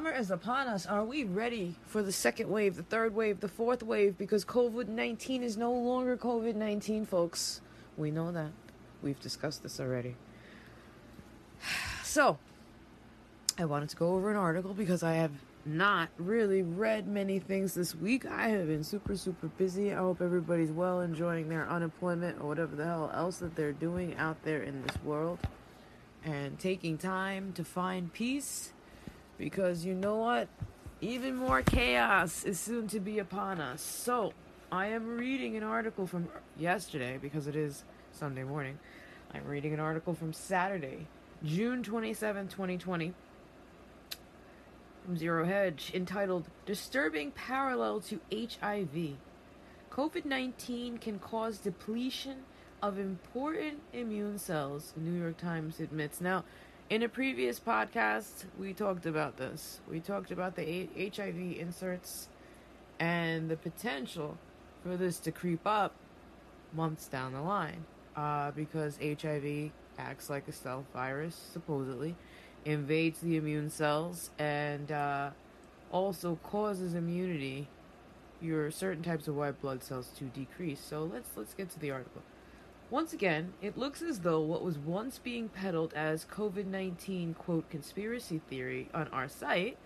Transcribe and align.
summer 0.00 0.16
is 0.16 0.30
upon 0.30 0.66
us. 0.66 0.86
Are 0.86 1.04
we 1.04 1.24
ready 1.24 1.74
for 1.84 2.02
the 2.02 2.10
second 2.10 2.48
wave, 2.48 2.76
the 2.76 2.82
third 2.82 3.14
wave, 3.14 3.40
the 3.40 3.48
fourth 3.48 3.82
wave? 3.82 4.16
Because 4.16 4.46
COVID 4.46 4.88
19 4.88 5.42
is 5.42 5.58
no 5.58 5.70
longer 5.74 6.16
COVID 6.16 6.54
19, 6.54 7.04
folks. 7.04 7.60
We 7.98 8.10
know 8.10 8.32
that. 8.32 8.50
We've 9.02 9.20
discussed 9.20 9.62
this 9.62 9.78
already. 9.78 10.16
So, 12.02 12.38
I 13.56 13.66
wanted 13.66 13.90
to 13.90 13.96
go 13.96 14.14
over 14.14 14.30
an 14.30 14.36
article 14.36 14.74
because 14.74 15.04
I 15.04 15.12
have 15.12 15.30
not 15.64 16.08
really 16.18 16.62
read 16.62 17.06
many 17.06 17.38
things 17.38 17.74
this 17.74 17.94
week. 17.94 18.26
I 18.26 18.48
have 18.48 18.66
been 18.68 18.82
super, 18.82 19.16
super 19.16 19.46
busy. 19.46 19.92
I 19.92 19.98
hope 19.98 20.20
everybody's 20.20 20.72
well, 20.72 21.02
enjoying 21.02 21.48
their 21.48 21.68
unemployment 21.68 22.40
or 22.40 22.48
whatever 22.48 22.74
the 22.74 22.84
hell 22.84 23.12
else 23.14 23.36
that 23.38 23.54
they're 23.54 23.72
doing 23.72 24.16
out 24.16 24.42
there 24.44 24.62
in 24.62 24.82
this 24.82 24.96
world 25.04 25.38
and 26.24 26.58
taking 26.58 26.98
time 26.98 27.52
to 27.52 27.62
find 27.62 28.12
peace 28.12 28.72
because 29.40 29.86
you 29.86 29.94
know 29.94 30.16
what? 30.16 30.48
Even 31.00 31.34
more 31.34 31.62
chaos 31.62 32.44
is 32.44 32.60
soon 32.60 32.86
to 32.88 33.00
be 33.00 33.18
upon 33.18 33.58
us. 33.58 33.80
So, 33.80 34.34
I 34.70 34.88
am 34.88 35.16
reading 35.16 35.56
an 35.56 35.62
article 35.62 36.06
from 36.06 36.28
yesterday 36.58 37.18
because 37.20 37.46
it 37.46 37.56
is 37.56 37.82
Sunday 38.12 38.44
morning. 38.44 38.78
I'm 39.32 39.46
reading 39.46 39.72
an 39.72 39.80
article 39.80 40.12
from 40.12 40.34
Saturday, 40.34 41.06
June 41.42 41.82
27, 41.82 42.48
2020, 42.48 43.14
from 45.06 45.16
Zero 45.16 45.46
Hedge 45.46 45.90
entitled 45.94 46.46
Disturbing 46.66 47.30
Parallel 47.30 48.00
to 48.02 48.20
HIV. 48.30 49.16
COVID 49.90 50.26
19 50.26 50.98
can 50.98 51.18
cause 51.18 51.58
depletion 51.58 52.40
of 52.82 52.98
important 52.98 53.80
immune 53.94 54.38
cells, 54.38 54.92
the 54.94 55.00
New 55.00 55.18
York 55.18 55.38
Times 55.38 55.80
admits. 55.80 56.20
Now, 56.20 56.44
in 56.90 57.04
a 57.04 57.08
previous 57.08 57.60
podcast, 57.60 58.46
we 58.58 58.72
talked 58.72 59.06
about 59.06 59.36
this. 59.36 59.78
We 59.88 60.00
talked 60.00 60.32
about 60.32 60.56
the 60.56 60.88
HIV 60.96 61.56
inserts 61.56 62.28
and 62.98 63.48
the 63.48 63.56
potential 63.56 64.36
for 64.82 64.96
this 64.96 65.18
to 65.20 65.30
creep 65.30 65.64
up 65.64 65.94
months 66.74 67.06
down 67.06 67.32
the 67.32 67.42
line 67.42 67.84
uh, 68.16 68.50
because 68.50 68.98
HIV 68.98 69.70
acts 69.98 70.28
like 70.28 70.48
a 70.48 70.52
stealth 70.52 70.86
virus, 70.92 71.36
supposedly, 71.52 72.16
invades 72.64 73.20
the 73.20 73.36
immune 73.36 73.70
cells, 73.70 74.30
and 74.38 74.90
uh, 74.90 75.30
also 75.92 76.40
causes 76.42 76.94
immunity, 76.94 77.68
your 78.42 78.72
certain 78.72 79.04
types 79.04 79.28
of 79.28 79.36
white 79.36 79.60
blood 79.62 79.84
cells 79.84 80.10
to 80.18 80.24
decrease. 80.24 80.80
So 80.80 81.04
let's 81.04 81.30
let's 81.36 81.54
get 81.54 81.70
to 81.70 81.78
the 81.78 81.92
article. 81.92 82.22
Once 82.90 83.12
again, 83.12 83.52
it 83.62 83.78
looks 83.78 84.02
as 84.02 84.20
though 84.20 84.40
what 84.40 84.64
was 84.64 84.76
once 84.76 85.20
being 85.20 85.48
peddled 85.48 85.94
as 85.94 86.24
COVID 86.24 86.66
19 86.66 87.34
quote 87.34 87.70
conspiracy 87.70 88.40
theory 88.50 88.88
on 88.92 89.06
our 89.08 89.28
site 89.28 89.78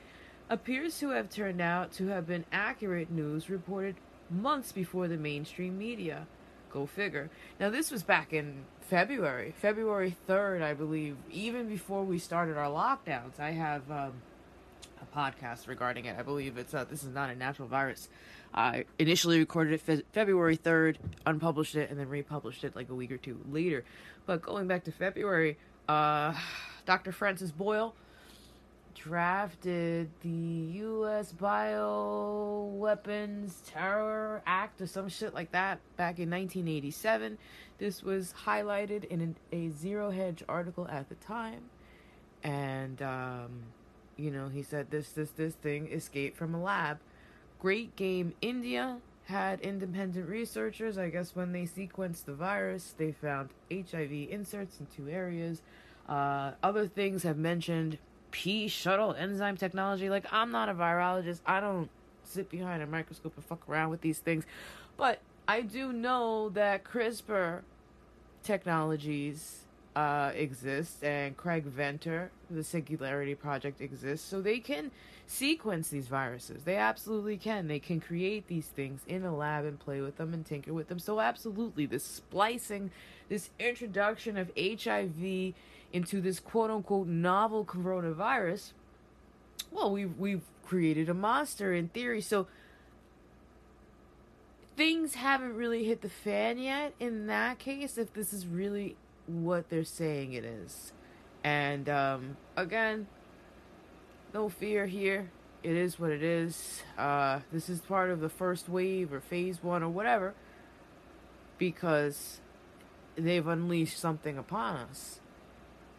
appears 0.49 0.99
to 0.99 1.11
have 1.11 1.29
turned 1.29 1.61
out 1.61 1.93
to 1.93 2.07
have 2.07 2.27
been 2.27 2.47
accurate 2.51 3.11
news 3.11 3.51
reported 3.51 3.97
months 4.31 4.73
before 4.73 5.07
the 5.07 5.19
mainstream 5.19 5.77
media. 5.77 6.27
Go 6.71 6.87
figure. 6.87 7.29
Now, 7.61 7.69
this 7.69 7.91
was 7.91 8.03
back 8.03 8.33
in 8.33 8.65
February, 8.81 9.55
February 9.61 10.17
3rd, 10.27 10.63
I 10.63 10.73
believe, 10.73 11.17
even 11.31 11.69
before 11.69 12.05
we 12.05 12.19
started 12.19 12.57
our 12.57 12.71
lockdowns. 12.71 13.39
I 13.39 13.51
have 13.51 13.91
um, 13.91 14.15
a 15.05 15.19
podcast 15.19 15.69
regarding 15.69 16.07
it. 16.07 16.17
I 16.19 16.23
believe 16.23 16.57
it's 16.59 16.75
uh, 16.75 16.85
this 16.85 17.03
is 17.03 17.15
not 17.15 17.31
a 17.31 17.35
natural 17.35 17.69
virus. 17.69 18.09
I 18.55 18.85
initially 18.99 19.39
recorded 19.39 19.75
it 19.75 19.81
fe- 19.81 20.03
February 20.13 20.57
3rd, 20.57 20.97
unpublished 21.27 21.75
it, 21.75 21.91
and 21.91 21.99
then 21.99 22.09
republished 22.09 22.63
it 22.65 22.77
like 22.77 22.89
a 22.89 22.95
week 22.95 23.11
or 23.11 23.17
two 23.17 23.41
later. 23.51 23.85
But 24.27 24.43
going 24.43 24.69
back 24.69 24.85
to 24.85 24.93
February, 24.93 25.59
uh, 25.89 26.35
Dr. 26.87 27.11
Francis 27.13 27.51
Boyle 27.51 27.95
drafted 28.95 30.09
the 30.23 30.29
U.S. 30.29 31.33
Bioweapons 31.33 32.75
Terror 33.67 34.41
Act 34.47 34.81
or 34.81 34.87
some 34.87 35.09
shit 35.09 35.35
like 35.35 35.51
that 35.53 35.81
back 35.97 36.21
in 36.21 36.31
1987. 36.31 37.37
This 37.79 38.05
was 38.05 38.33
highlighted 38.47 39.03
in 39.05 39.21
an, 39.21 39.35
a 39.51 39.71
Zero 39.71 40.11
Hedge 40.11 40.45
article 40.49 40.87
at 40.89 41.09
the 41.09 41.17
time, 41.17 41.63
and 42.45 43.03
um, 43.03 43.51
you 44.17 44.31
know 44.31 44.49
he 44.49 44.63
said 44.63 44.91
this 44.91 45.11
this 45.11 45.31
this 45.31 45.55
thing 45.55 45.91
escaped 45.91 46.37
from 46.37 46.55
a 46.55 46.63
lab. 46.63 46.99
Great 47.59 47.97
Game 47.97 48.35
India 48.41 48.99
had 49.27 49.61
independent 49.61 50.29
researchers. 50.29 50.99
I 50.99 51.09
guess 51.09 51.35
when 51.35 51.53
they 51.53 51.63
sequenced 51.63 52.27
the 52.27 52.35
virus, 52.35 52.95
they 52.97 53.13
found 53.13 53.51
HIV 53.73 54.13
inserts 54.31 54.81
in 54.81 54.87
two 54.87 55.11
areas. 55.11 55.63
Uh, 56.09 56.53
other 56.63 56.87
things 56.87 57.23
have 57.23 57.39
mentioned 57.39 57.99
P 58.31 58.69
shuttle 58.69 59.15
enzyme 59.15 59.57
technology. 59.57 60.11
Like, 60.11 60.27
I'm 60.31 60.51
not 60.51 60.69
a 60.69 60.75
virologist. 60.75 61.41
I 61.47 61.61
don't 61.61 61.89
sit 62.25 62.51
behind 62.51 62.83
a 62.83 62.87
microscope 62.87 63.33
and 63.37 63.45
fuck 63.45 63.67
around 63.69 63.91
with 63.91 64.03
these 64.03 64.19
things. 64.19 64.45
But 64.97 65.21
I 65.49 65.63
do 65.63 65.93
know 65.93 66.51
that 66.51 66.85
CRISPR 66.85 67.63
technologies 68.43 69.64
uh, 69.97 70.33
exist 70.35 71.05
and 71.05 71.37
Craig 71.37 71.65
Venter, 71.65 72.31
the 72.51 72.65
Singularity 72.65 73.35
Project 73.35 73.81
exists. 73.81 74.29
So 74.29 74.41
they 74.41 74.59
can 74.59 74.91
sequence 75.27 75.89
these 75.89 76.09
viruses. 76.09 76.65
They 76.65 76.77
absolutely 76.77 77.37
can. 77.37 77.69
They 77.69 77.79
can 77.79 78.01
create 78.01 78.47
these 78.47 78.67
things 78.67 79.01
in 79.07 79.25
a 79.25 79.35
lab 79.35 79.65
and 79.65 79.79
play 79.79 80.01
with 80.01 80.17
them 80.17 80.35
and 80.35 80.45
tinker 80.45 80.73
with 80.73 80.89
them. 80.89 80.99
So, 80.99 81.21
absolutely, 81.21 81.87
this 81.87 82.05
splicing, 82.05 82.91
this 83.29 83.51
introduction 83.59 84.37
of 84.37 84.51
HIV 84.59 85.55
into 85.93 86.21
this 86.21 86.41
quote 86.41 86.71
unquote 86.71 87.07
novel 87.07 87.65
coronavirus, 87.65 88.73
well, 89.71 89.91
we've, 89.91 90.19
we've 90.19 90.43
created 90.65 91.09
a 91.09 91.15
monster 91.15 91.73
in 91.73 91.89
theory. 91.89 92.21
So, 92.21 92.47
things 94.77 95.15
haven't 95.15 95.55
really 95.55 95.85
hit 95.85 96.03
the 96.03 96.09
fan 96.09 96.59
yet 96.59 96.95
in 97.01 97.27
that 97.29 97.59
case, 97.59 97.97
if 97.97 98.13
this 98.13 98.33
is 98.33 98.47
really 98.47 98.97
what 99.27 99.69
they're 99.71 99.85
saying 99.85 100.33
it 100.33 100.45
is. 100.45 100.93
And 101.43 101.89
um, 101.89 102.37
again, 102.57 103.07
no 104.33 104.49
fear 104.49 104.87
here. 104.87 105.31
It 105.63 105.77
is 105.77 105.99
what 105.99 106.11
it 106.11 106.23
is. 106.23 106.83
Uh, 106.99 107.41
this 107.53 107.69
is 107.69 107.81
part 107.81 108.11
of 108.11 108.21
the 108.21 108.29
first 108.29 108.69
wave 108.69 109.13
or 109.13 109.21
phase 109.21 109.63
one 109.63 109.83
or 109.83 109.89
whatever 109.89 110.35
because 111.59 112.41
they've 113.17 113.47
unleashed 113.47 113.99
something 113.99 114.37
upon 114.37 114.77
us. 114.77 115.21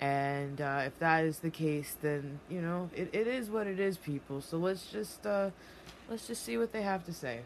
And 0.01 0.60
uh, 0.62 0.83
if 0.86 1.00
that 1.00 1.24
is 1.25 1.39
the 1.39 1.50
case, 1.50 1.95
then 2.01 2.39
you 2.50 2.62
know 2.62 2.89
it, 2.94 3.10
it 3.13 3.27
is 3.27 3.50
what 3.50 3.66
it 3.66 3.80
is, 3.80 3.98
people. 3.98 4.42
So 4.42 4.57
let's 4.57 4.92
just 4.92 5.25
uh, 5.25 5.51
let's 6.10 6.27
just 6.27 6.44
see 6.44 6.57
what 6.57 6.74
they 6.74 6.81
have 6.81 7.06
to 7.06 7.13
say. 7.13 7.42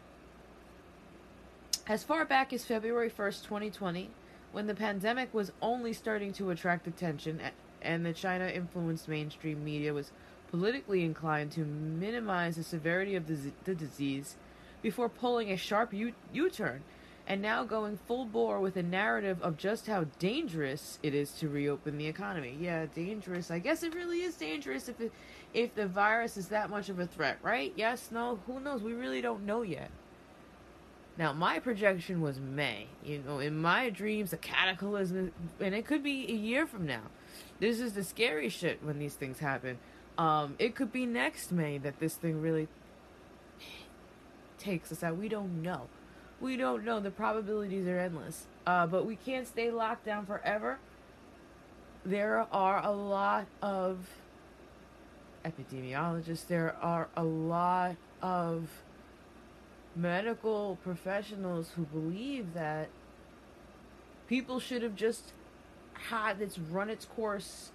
As 1.87 2.03
far 2.03 2.25
back 2.25 2.51
as 2.53 2.65
February 2.65 3.09
first, 3.09 3.43
2020, 3.45 4.09
when 4.51 4.67
the 4.67 4.75
pandemic 4.75 5.33
was 5.33 5.51
only 5.61 5.93
starting 5.93 6.33
to 6.33 6.49
attract 6.49 6.87
attention 6.87 7.39
and 7.81 8.05
the 8.05 8.13
China 8.13 8.47
influenced 8.47 9.07
mainstream 9.07 9.63
media 9.63 9.93
was 9.93 10.11
politically 10.49 11.03
inclined 11.03 11.51
to 11.51 11.61
minimize 11.61 12.55
the 12.55 12.63
severity 12.63 13.15
of 13.15 13.27
the, 13.27 13.51
the 13.65 13.75
disease 13.75 14.35
before 14.81 15.09
pulling 15.09 15.51
a 15.51 15.57
sharp 15.57 15.93
U 15.93 16.49
turn 16.49 16.83
and 17.27 17.43
now 17.43 17.63
going 17.63 17.99
full 18.07 18.25
bore 18.25 18.59
with 18.59 18.75
a 18.75 18.81
narrative 18.81 19.39
of 19.43 19.55
just 19.55 19.85
how 19.85 20.05
dangerous 20.17 20.97
it 21.03 21.13
is 21.13 21.31
to 21.33 21.47
reopen 21.47 21.99
the 21.99 22.07
economy. 22.07 22.57
Yeah, 22.59 22.87
dangerous. 22.87 23.51
I 23.51 23.59
guess 23.59 23.83
it 23.83 23.93
really 23.93 24.23
is 24.23 24.35
dangerous 24.35 24.89
if 24.89 24.99
it, 24.99 25.11
if 25.53 25.75
the 25.75 25.85
virus 25.85 26.37
is 26.37 26.47
that 26.47 26.71
much 26.71 26.89
of 26.89 26.99
a 26.99 27.05
threat, 27.05 27.37
right? 27.43 27.71
Yes, 27.75 28.09
no, 28.11 28.39
who 28.47 28.59
knows? 28.59 28.81
We 28.81 28.93
really 28.93 29.21
don't 29.21 29.45
know 29.45 29.61
yet. 29.61 29.91
Now, 31.19 31.33
my 31.33 31.59
projection 31.59 32.21
was 32.21 32.39
May. 32.39 32.87
You 33.03 33.21
know, 33.27 33.39
in 33.39 33.57
my 33.57 33.89
dreams, 33.89 34.31
a 34.31 34.37
cataclysm, 34.37 35.33
and 35.59 35.75
it 35.75 35.85
could 35.85 36.01
be 36.01 36.25
a 36.31 36.33
year 36.33 36.65
from 36.65 36.85
now. 36.85 37.03
This 37.59 37.81
is 37.81 37.91
the 37.91 38.05
scary 38.05 38.47
shit 38.47 38.81
when 38.81 38.99
these 38.99 39.15
things 39.15 39.39
happen. 39.39 39.79
Um, 40.17 40.55
it 40.59 40.75
could 40.75 40.93
be 40.93 41.05
next 41.05 41.51
May 41.51 41.77
that 41.79 41.99
this 41.99 42.15
thing 42.15 42.41
really 42.41 42.69
takes 44.57 44.93
us 44.93 45.03
out. 45.03 45.17
We 45.17 45.27
don't 45.27 45.61
know. 45.61 45.87
We 46.39 46.55
don't 46.55 46.85
know. 46.85 47.01
The 47.01 47.11
probabilities 47.11 47.85
are 47.85 47.99
endless. 47.99 48.47
Uh, 48.65 48.87
but 48.87 49.05
we 49.05 49.17
can't 49.17 49.45
stay 49.45 49.71
locked 49.71 50.05
down 50.05 50.25
forever. 50.25 50.79
There 52.05 52.47
are 52.53 52.81
a 52.81 52.91
lot 52.91 53.45
of 53.61 53.97
epidemiologists, 55.43 56.47
there 56.47 56.77
are 56.81 57.09
a 57.17 57.23
lot 57.23 57.97
of 58.21 58.69
medical 59.95 60.77
professionals 60.83 61.71
who 61.75 61.83
believe 61.83 62.53
that 62.53 62.89
people 64.27 64.59
should 64.59 64.81
have 64.81 64.95
just 64.95 65.33
had 65.93 66.41
its 66.41 66.57
run 66.57 66.89
its 66.89 67.05
course 67.05 67.71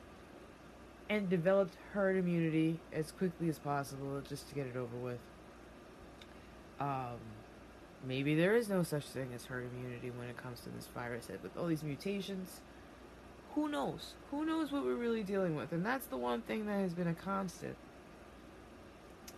and 1.11 1.29
developed 1.29 1.77
herd 1.93 2.17
immunity 2.17 2.79
as 2.93 3.13
quickly 3.13 3.49
as 3.49 3.59
possible 3.59 4.23
just 4.27 4.49
to 4.49 4.55
get 4.55 4.67
it 4.67 4.77
over 4.77 4.97
with. 4.97 5.19
Um, 6.81 7.19
maybe 8.07 8.35
there 8.35 8.57
is 8.57 8.69
no 8.69 8.83
such 8.83 9.05
thing 9.05 9.29
as 9.35 9.45
herd 9.45 9.69
immunity 9.73 10.11
when 10.11 10.29
it 10.29 10.37
comes 10.37 10.61
to 10.61 10.71
this 10.71 10.89
virus. 10.95 11.29
With 11.43 11.57
all 11.57 11.67
these 11.67 11.83
mutations, 11.83 12.61
who 13.55 13.69
knows? 13.69 14.15
Who 14.31 14.45
knows 14.45 14.73
what 14.73 14.85
we're 14.85 14.95
really 14.95 15.23
dealing 15.23 15.55
with? 15.55 15.73
And 15.73 15.85
that's 15.85 16.07
the 16.07 16.17
one 16.17 16.41
thing 16.43 16.67
that 16.67 16.81
has 16.81 16.95
been 16.95 17.09
a 17.09 17.15
constant 17.15 17.77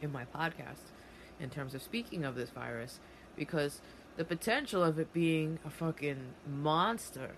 in 0.00 0.12
my 0.12 0.24
podcast 0.24 0.92
in 1.40 1.50
terms 1.50 1.74
of 1.74 1.82
speaking 1.82 2.24
of 2.24 2.34
this 2.34 2.50
virus 2.50 3.00
because 3.36 3.80
the 4.16 4.24
potential 4.24 4.82
of 4.82 4.98
it 4.98 5.12
being 5.12 5.58
a 5.64 5.70
fucking 5.70 6.34
monster 6.48 7.32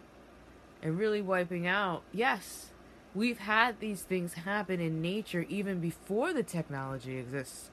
and 0.83 0.99
really 0.99 1.21
wiping 1.21 1.67
out, 1.67 2.03
yes, 2.13 2.71
we've 3.15 3.39
had 3.39 3.81
these 3.81 4.03
things 4.03 4.35
happen 4.35 4.81
in 4.81 5.03
nature 5.03 5.45
even 5.49 5.81
before 5.81 6.33
the 6.33 6.43
technology 6.43 7.19
exists. 7.19 7.71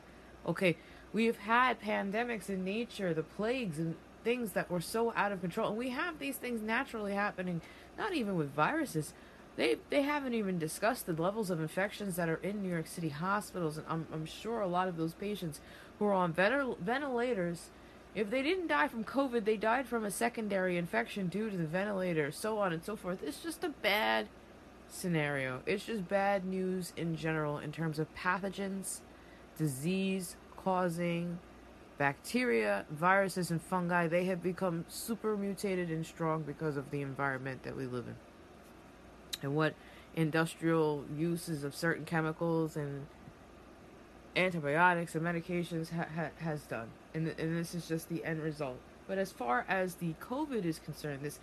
Okay, 0.48 0.77
we've 1.13 1.38
had 1.38 1.81
pandemics 1.81 2.50
in 2.50 2.63
nature, 2.63 3.13
the 3.13 3.24
plagues 3.24 3.78
and 3.78 3.95
things 4.24 4.51
that 4.51 4.69
were 4.69 4.81
so 4.81 5.13
out 5.16 5.31
of 5.31 5.39
control. 5.39 5.69
And 5.69 5.78
we 5.78 5.89
have 5.92 6.19
these 6.19 6.38
things 6.38 6.62
naturally 6.62 7.13
happening, 7.13 7.62
not 7.98 8.13
even 8.13 8.36
with 8.36 8.54
viruses. 8.54 9.13
They, 9.56 9.78
they 9.89 10.01
haven't 10.01 10.33
even 10.33 10.60
discussed 10.60 11.06
the 11.06 11.13
levels 11.13 11.50
of 11.50 11.62
infections 11.62 12.18
that 12.18 12.28
are 12.28 12.42
in 12.44 12.62
New 12.62 12.69
York 12.69 12.88
City 12.88 13.10
hospitals. 13.10 13.78
And 13.78 13.86
I'm, 13.88 14.07
I'm 14.12 14.25
sure 14.25 14.60
a 14.60 14.68
lot 14.68 14.89
of 14.89 14.98
those 14.98 15.13
patients 15.13 15.62
who 16.00 16.06
are 16.06 16.13
on 16.13 16.33
ventil- 16.33 16.77
ventilators, 16.80 17.69
if 18.13 18.30
they 18.30 18.42
didn't 18.42 18.68
die 18.68 18.88
from 18.88 19.03
COVID, 19.03 19.44
they 19.44 19.57
died 19.57 19.88
from 19.88 20.06
a 20.06 20.12
secondary 20.12 20.77
infection 20.77 21.27
due 21.27 21.50
to 21.50 21.57
the 21.57 21.65
ventilator, 21.65 22.31
so 22.31 22.59
on 22.59 22.71
and 22.71 22.83
so 22.83 22.95
forth. 22.95 23.21
It's 23.24 23.44
just 23.44 23.63
a 23.63 23.69
bad 23.69 24.27
scenario. 24.89 25.62
It's 25.65 25.86
just 25.86 26.07
bad 26.07 26.45
news 26.45 26.94
in 26.95 27.15
general 27.15 27.57
in 27.57 27.71
terms 27.71 28.00
of 28.00 28.13
pathogens, 28.15 29.01
disease 29.57 30.38
causing 30.56 31.39
bacteria, 31.97 32.86
viruses, 32.89 33.51
and 33.51 33.62
fungi. 33.62 34.07
They 34.07 34.25
have 34.25 34.42
become 34.42 34.86
super 34.88 35.38
mutated 35.38 35.89
and 35.89 36.06
strong 36.06 36.44
because 36.44 36.77
of 36.77 36.92
the 36.92 37.01
environment 37.01 37.63
that 37.63 37.75
we 37.75 37.86
live 37.86 38.07
in. 38.07 38.15
And 39.42 39.56
what 39.56 39.75
industrial 40.15 41.06
uses 41.15 41.63
of 41.63 41.75
certain 41.75 42.06
chemicals 42.06 42.75
and 42.75 43.06
antibiotics 44.36 45.16
and 45.16 45.24
medications 45.24 45.92
ha- 45.92 46.08
ha- 46.16 46.30
has 46.40 46.62
done. 46.64 46.90
And, 47.14 47.26
th- 47.26 47.38
and 47.38 47.58
this 47.58 47.76
is 47.76 47.88
just 47.88 48.10
the 48.10 48.24
end 48.24 48.42
result. 48.42 48.78
But 49.08 49.18
as 49.18 49.32
far 49.32 49.66
as 49.70 49.96
the 49.96 50.14
COVID 50.20 50.66
is 50.66 50.80
concerned, 50.80 51.22
this 51.22 51.40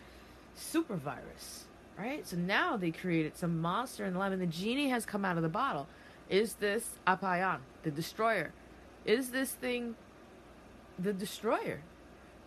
super 0.54 0.96
virus, 0.96 1.64
right? 1.98 2.26
So 2.26 2.36
now 2.36 2.76
they 2.76 2.90
created 2.90 3.36
some 3.36 3.60
monster 3.60 4.04
in 4.04 4.12
the 4.12 4.18
lab, 4.18 4.32
and 4.32 4.42
the 4.42 4.46
genie 4.46 4.88
has 4.88 5.06
come 5.06 5.24
out 5.24 5.36
of 5.36 5.42
the 5.42 5.48
bottle. 5.48 5.86
Is 6.28 6.54
this 6.54 6.88
Apollyon, 7.06 7.60
the 7.82 7.90
destroyer? 7.90 8.52
Is 9.04 9.30
this 9.30 9.52
thing 9.52 9.96
the 10.98 11.12
destroyer? 11.12 11.80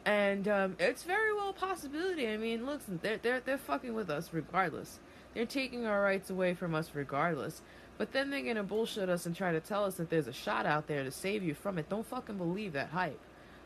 And 0.06 0.48
um, 0.48 0.76
it's 0.80 1.04
very 1.04 1.34
well 1.34 1.50
a 1.50 1.54
possibility. 1.54 2.28
I 2.28 2.38
mean, 2.38 2.66
look, 2.66 2.82
they're 3.02 3.18
they're 3.18 3.40
they're 3.40 3.58
fucking 3.58 3.96
with 3.96 4.10
us 4.10 4.30
regardless. 4.32 5.00
They're 5.34 5.48
taking 5.48 5.86
our 5.86 6.02
rights 6.02 6.30
away 6.30 6.54
from 6.54 6.76
us 6.76 6.92
regardless. 6.94 7.62
But 7.98 8.12
then 8.12 8.30
they're 8.30 8.42
gonna 8.42 8.64
bullshit 8.64 9.10
us 9.10 9.26
and 9.26 9.36
try 9.36 9.52
to 9.52 9.60
tell 9.60 9.86
us 9.86 9.96
that 9.96 10.10
there's 10.10 10.28
a 10.28 10.34
shot 10.34 10.66
out 10.66 10.88
there 10.88 11.04
to 11.04 11.12
save 11.12 11.44
you 11.44 11.54
from 11.54 11.78
it. 11.78 11.90
Don't 11.90 12.06
fucking 12.06 12.38
believe 12.38 12.74
that 12.74 12.90
hype. 12.90 13.20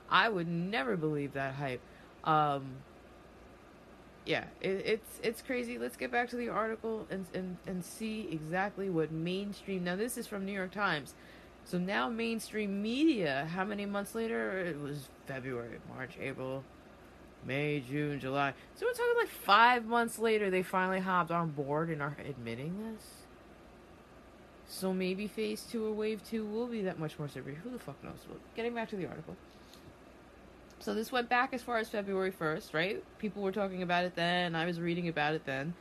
I 0.10 0.30
would 0.30 0.48
never 0.48 0.96
believe 0.96 1.34
that 1.34 1.56
hype. 1.56 1.81
Um, 2.24 2.78
yeah, 4.26 4.46
it, 4.62 4.84
it's 4.86 5.20
it's 5.24 5.42
crazy. 5.42 5.80
Let's 5.80 5.98
get 5.98 6.12
back 6.12 6.30
to 6.30 6.36
the 6.36 6.50
article 6.50 7.08
and, 7.10 7.26
and 7.34 7.58
and 7.66 7.84
see 7.84 8.30
exactly 8.31 8.90
what 8.90 9.12
mainstream. 9.12 9.84
Now 9.84 9.96
this 9.96 10.18
is 10.18 10.28
from 10.28 10.46
New 10.46 10.52
York 10.52 10.72
Times. 10.72 11.16
So 11.66 11.78
now 11.78 12.10
mainstream 12.10 12.82
media. 12.82 13.48
How 13.54 13.64
many 13.64 13.86
months 13.86 14.16
later? 14.16 14.60
It 14.60 14.80
was 14.80 15.10
February, 15.28 15.80
March, 15.96 16.12
April, 16.20 16.64
May, 17.46 17.80
June, 17.80 18.20
July. 18.20 18.54
So 18.75 18.86
we're 18.86 18.94
talking 18.94 19.18
like 19.18 19.30
five 19.30 19.86
months 19.86 20.20
later. 20.20 20.50
They 20.50 20.64
finally 20.64 21.00
hopped 21.00 21.32
on 21.32 21.50
board 21.50 21.90
and 21.90 22.02
are 22.02 22.18
admitting 22.28 22.94
this. 22.94 23.19
So 24.69 24.94
maybe 24.94 25.27
phase 25.27 25.63
two 25.69 25.86
or 25.86 25.92
wave 25.92 26.24
two 26.24 26.45
will 26.45 26.68
be 26.68 26.83
that 26.83 27.00
much 27.00 27.18
more 27.18 27.27
severe. 27.27 27.56
Who 27.63 27.71
the 27.71 27.80
fuck 27.80 28.01
knows? 28.04 28.19
Well, 28.30 28.38
getting 28.56 28.75
back 28.75 28.89
to 28.89 28.95
the 28.95 29.07
article. 29.07 29.36
So 30.80 30.94
this 30.94 31.12
went 31.12 31.27
back 31.27 31.54
as 31.54 31.62
far 31.62 31.77
as 31.77 31.89
February 31.89 32.31
1st, 32.31 32.74
right? 32.74 33.04
People 33.18 33.42
were 33.42 33.51
talking 33.51 33.81
about 33.81 34.06
it 34.06 34.16
then. 34.16 34.56
I 34.56 34.66
was 34.66 34.80
reading 34.80 35.10
about 35.10 35.33
it 35.33 35.45
then. 35.45 35.74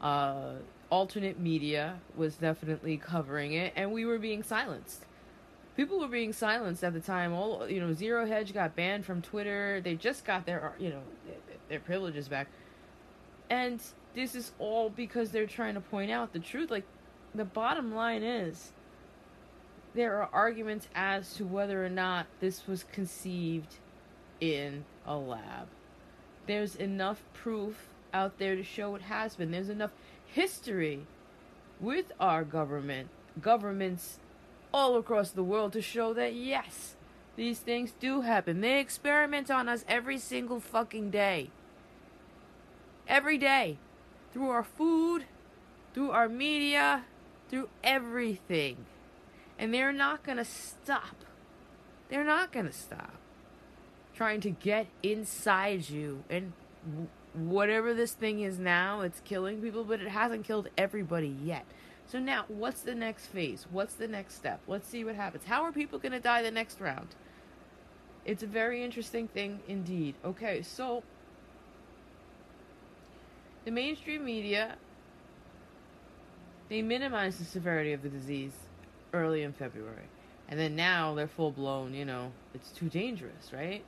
Uh, 0.00 0.52
alternate 0.88 1.38
media 1.38 1.98
was 2.16 2.36
definitely 2.36 2.96
covering 2.96 3.52
it, 3.52 3.72
and 3.76 3.92
we 3.92 4.04
were 4.06 4.18
being 4.18 4.42
silenced. 4.42 5.04
People 5.76 5.98
were 5.98 6.08
being 6.08 6.32
silenced 6.32 6.84
at 6.84 6.94
the 6.94 7.00
time. 7.00 7.34
All 7.34 7.68
you 7.68 7.80
know, 7.80 7.92
Zero 7.92 8.26
Hedge 8.26 8.54
got 8.54 8.74
banned 8.76 9.04
from 9.04 9.20
Twitter. 9.20 9.80
They 9.82 9.94
just 9.94 10.24
got 10.24 10.46
their 10.46 10.72
you 10.78 10.90
know 10.90 11.02
their 11.68 11.80
privileges 11.80 12.28
back, 12.28 12.46
and 13.50 13.82
this 14.14 14.34
is 14.34 14.52
all 14.58 14.88
because 14.88 15.32
they're 15.32 15.46
trying 15.46 15.74
to 15.74 15.80
point 15.80 16.10
out 16.10 16.32
the 16.32 16.38
truth. 16.38 16.70
Like 16.70 16.84
the 17.36 17.44
bottom 17.44 17.94
line 17.94 18.22
is, 18.22 18.72
there 19.94 20.20
are 20.20 20.28
arguments 20.32 20.88
as 20.94 21.34
to 21.34 21.44
whether 21.44 21.84
or 21.84 21.88
not 21.88 22.26
this 22.40 22.66
was 22.66 22.84
conceived 22.84 23.76
in 24.40 24.84
a 25.06 25.16
lab. 25.16 25.68
There's 26.46 26.76
enough 26.76 27.22
proof 27.32 27.88
out 28.12 28.38
there 28.38 28.56
to 28.56 28.62
show 28.62 28.94
it 28.94 29.02
has 29.02 29.36
been. 29.36 29.50
There's 29.50 29.68
enough 29.68 29.92
history 30.26 31.06
with 31.80 32.12
our 32.20 32.44
government, 32.44 33.08
governments 33.40 34.18
all 34.72 34.96
across 34.96 35.30
the 35.30 35.42
world 35.42 35.72
to 35.72 35.82
show 35.82 36.12
that 36.14 36.34
yes, 36.34 36.94
these 37.36 37.58
things 37.58 37.92
do 37.98 38.22
happen. 38.22 38.60
They 38.60 38.80
experiment 38.80 39.50
on 39.50 39.68
us 39.68 39.84
every 39.88 40.18
single 40.18 40.60
fucking 40.60 41.10
day. 41.10 41.50
Every 43.08 43.38
day. 43.38 43.78
Through 44.32 44.50
our 44.50 44.64
food, 44.64 45.24
through 45.94 46.10
our 46.10 46.28
media, 46.28 47.04
through 47.48 47.68
everything. 47.82 48.86
And 49.58 49.72
they're 49.72 49.92
not 49.92 50.22
going 50.22 50.38
to 50.38 50.44
stop. 50.44 51.16
They're 52.08 52.24
not 52.24 52.52
going 52.52 52.66
to 52.66 52.72
stop 52.72 53.14
trying 54.16 54.40
to 54.40 54.50
get 54.50 54.86
inside 55.02 55.88
you. 55.88 56.24
And 56.30 56.52
whatever 57.34 57.92
this 57.92 58.12
thing 58.12 58.40
is 58.40 58.58
now 58.58 59.02
it's 59.02 59.20
killing 59.20 59.60
people 59.60 59.84
but 59.84 60.00
it 60.00 60.08
hasn't 60.08 60.44
killed 60.44 60.68
everybody 60.78 61.36
yet. 61.44 61.66
So 62.06 62.18
now 62.18 62.46
what's 62.48 62.80
the 62.80 62.94
next 62.94 63.26
phase? 63.26 63.66
What's 63.70 63.94
the 63.94 64.08
next 64.08 64.34
step? 64.34 64.60
Let's 64.66 64.88
see 64.88 65.04
what 65.04 65.16
happens. 65.16 65.44
How 65.44 65.62
are 65.62 65.72
people 65.72 65.98
going 65.98 66.12
to 66.12 66.20
die 66.20 66.42
the 66.42 66.50
next 66.50 66.80
round? 66.80 67.08
It's 68.24 68.42
a 68.42 68.46
very 68.46 68.82
interesting 68.82 69.28
thing 69.28 69.60
indeed. 69.68 70.14
Okay 70.24 70.62
so 70.62 71.02
the 73.64 73.70
mainstream 73.70 74.24
media 74.24 74.76
they 76.68 76.82
minimized 76.82 77.40
the 77.40 77.44
severity 77.44 77.92
of 77.92 78.02
the 78.02 78.08
disease 78.08 78.52
early 79.12 79.42
in 79.42 79.52
february 79.52 80.08
and 80.48 80.58
then 80.58 80.76
now 80.76 81.14
they're 81.14 81.26
full 81.26 81.50
blown 81.50 81.94
you 81.94 82.04
know 82.04 82.32
it's 82.54 82.70
too 82.70 82.88
dangerous 82.88 83.52
right 83.52 83.84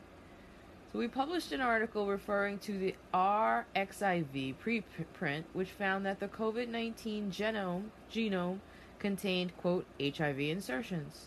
so 0.92 0.98
we 0.98 1.06
published 1.06 1.52
an 1.52 1.60
article 1.60 2.06
referring 2.06 2.58
to 2.60 2.78
the 2.78 2.94
RXIV 3.12 4.54
preprint, 4.56 5.44
which 5.52 5.68
found 5.68 6.06
that 6.06 6.18
the 6.18 6.28
COVID-19 6.28 7.30
genome 7.30 7.90
genome 8.10 8.60
contained 8.98 9.54
quote 9.58 9.84
HIV 10.00 10.40
insertions, 10.40 11.26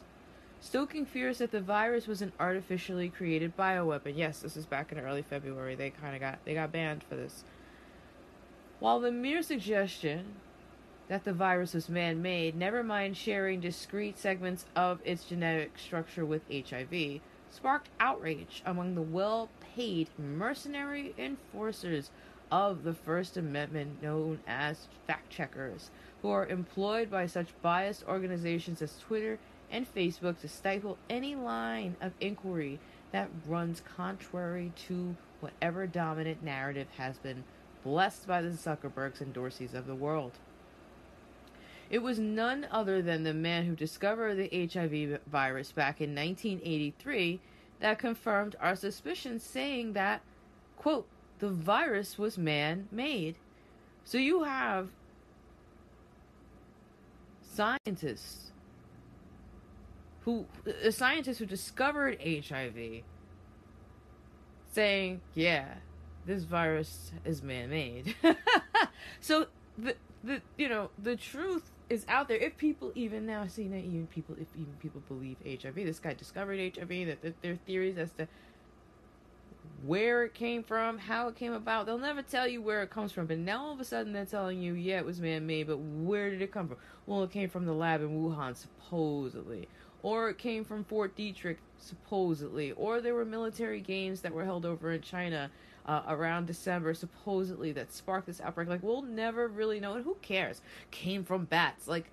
stoking 0.60 1.06
fears 1.06 1.38
that 1.38 1.52
the 1.52 1.62
virus 1.62 2.08
was 2.08 2.24
an 2.24 2.34
artificially 2.40 3.10
created 3.10 3.56
bioweapon. 3.56 4.18
Yes, 4.18 4.40
this 4.40 4.58
is 4.58 4.66
back 4.66 4.92
in 4.92 5.00
early 5.00 5.22
February. 5.22 5.76
They 5.76 5.92
kind 5.92 6.16
of 6.16 6.22
got 6.22 6.40
they 6.44 6.56
got 6.56 6.72
banned 6.72 7.04
for 7.04 7.16
this. 7.16 7.44
While 8.80 9.00
the 9.00 9.12
mere 9.12 9.44
suggestion 9.44 10.38
that 11.12 11.26
the 11.26 11.34
virus 11.34 11.74
was 11.74 11.90
man-made, 11.90 12.56
never 12.56 12.82
mind 12.82 13.18
sharing 13.18 13.60
discrete 13.60 14.18
segments 14.18 14.64
of 14.78 14.98
its 15.04 15.26
genetic 15.26 15.78
structure 15.78 16.26
with 16.26 16.42
HIV 16.50 17.20
sparked 17.50 17.90
outrage 18.00 18.64
among 18.66 18.96
the 18.96 19.02
well 19.02 19.50
paid 19.76 20.08
mercenary 20.18 21.14
enforcers 21.18 22.12
of 22.50 22.86
the 22.86 22.94
First 22.94 23.36
Amendment, 23.36 24.02
known 24.02 24.40
as 24.48 24.88
fact 25.06 25.30
checkers, 25.30 25.90
who 26.22 26.30
are 26.30 26.48
employed 26.48 27.12
by 27.12 27.26
such 27.26 27.62
biased 27.62 28.08
organizations 28.08 28.82
as 28.82 28.98
Twitter 28.98 29.38
and 29.70 29.94
Facebook 29.94 30.40
to 30.40 30.48
stifle 30.48 30.98
any 31.10 31.36
line 31.36 31.98
of 32.00 32.14
inquiry 32.22 32.80
that 33.12 33.30
runs 33.46 33.82
contrary 33.82 34.72
to 34.88 35.18
whatever 35.42 35.86
dominant 35.88 36.42
narrative 36.42 36.88
has 36.96 37.18
been 37.18 37.44
blessed 37.84 38.26
by 38.26 38.42
the 38.42 38.52
Zuckerbergs 38.52 39.20
and 39.20 39.34
Dorseys 39.34 39.74
of 39.74 39.88
the 39.88 39.96
world. 39.96 40.32
It 41.92 42.02
was 42.02 42.20
none 42.20 42.66
other 42.72 43.02
than 43.02 43.24
the 43.24 43.34
man 43.34 43.66
who 43.66 43.76
discovered 43.76 44.36
the 44.36 44.70
HIV 44.74 45.20
virus 45.28 45.74
back 45.74 46.00
in 46.00 46.16
1983 46.16 47.42
that 47.82 48.00
confirmed 48.00 48.56
our 48.62 48.78
suspicions, 48.78 49.44
saying 49.44 49.92
that, 49.92 50.22
quote, 50.78 51.06
the 51.40 51.50
virus 51.50 52.18
was 52.18 52.38
man 52.38 52.88
made. 52.94 53.36
So 54.06 54.18
you 54.18 54.44
have 54.44 54.88
scientists 57.42 58.52
who, 60.22 60.46
uh, 60.66 60.72
a 60.84 60.94
scientist 60.94 61.40
who 61.40 61.46
discovered 61.46 62.22
HIV 62.22 63.04
saying, 64.72 65.20
yeah, 65.34 65.66
this 66.26 66.44
virus 66.44 67.12
is 67.26 67.44
man 67.44 67.70
made. 67.70 68.16
so 69.20 69.48
the, 69.78 69.98
the, 70.24 70.42
you 70.58 70.70
know, 70.70 70.90
the 70.98 71.18
truth 71.18 71.70
is 71.92 72.06
out 72.08 72.30
there. 72.30 72.38
If 72.38 72.58
people 72.58 72.92
even 72.96 73.26
now 73.26 73.46
see 73.48 73.68
that 73.68 73.80
even 73.80 74.08
people, 74.08 74.36
if 74.40 74.48
even 74.56 74.74
people 74.80 75.02
believe 75.08 75.36
HIV, 75.46 75.76
this 75.76 76.00
guy 76.00 76.14
discovered 76.14 76.58
HIV, 76.58 76.88
that, 77.08 77.42
there 77.42 77.52
are 77.52 77.60
theories 77.68 77.98
as 77.98 78.12
to 78.14 78.28
where 79.86 80.24
it 80.24 80.34
came 80.34 80.64
from, 80.64 80.98
how 80.98 81.28
it 81.28 81.36
came 81.36 81.52
about. 81.52 81.86
They'll 81.86 81.98
never 81.98 82.22
tell 82.22 82.48
you 82.48 82.62
where 82.62 82.82
it 82.82 82.90
comes 82.90 83.12
from. 83.12 83.26
But 83.26 83.40
now 83.40 83.66
all 83.66 83.74
of 83.74 83.80
a 83.80 83.84
sudden 83.84 84.14
they're 84.14 84.26
telling 84.26 84.62
you, 84.62 84.74
yeah, 84.74 85.00
it 85.00 85.06
was 85.06 85.20
man 85.20 85.46
made, 85.46 85.68
but 85.68 85.78
where 85.78 86.30
did 86.30 86.42
it 86.42 86.52
come 86.52 86.70
from? 86.70 86.78
Well, 87.06 87.24
it 87.24 87.32
came 87.32 87.50
from 87.50 87.66
the 87.66 87.74
lab 87.74 88.02
in 88.02 88.10
Wuhan, 88.10 88.56
supposedly. 88.56 89.68
Or 90.02 90.30
it 90.30 90.38
came 90.38 90.64
from 90.64 90.86
Fort 90.86 91.16
Detrick, 91.18 91.58
supposedly. 91.78 92.72
Or 92.72 93.02
there 93.02 93.16
were 93.16 93.26
military 93.26 93.82
games 93.82 94.22
that 94.22 94.34
were 94.34 94.46
held 94.46 94.66
over 94.66 94.94
in 94.94 95.02
China 95.02 95.52
uh, 95.86 96.04
around 96.08 96.48
December, 96.48 96.94
supposedly, 96.94 97.72
that 97.74 97.94
sparked 97.94 98.28
this 98.28 98.42
outbreak. 98.42 98.68
Like, 98.68 98.84
we'll 98.84 99.02
never 99.02 99.48
really 99.48 99.80
know. 99.80 99.94
And 99.94 100.04
who 100.04 100.18
cares? 100.22 100.62
Came 100.92 101.24
from 101.24 101.46
bats. 101.46 101.88
Like, 101.88 102.06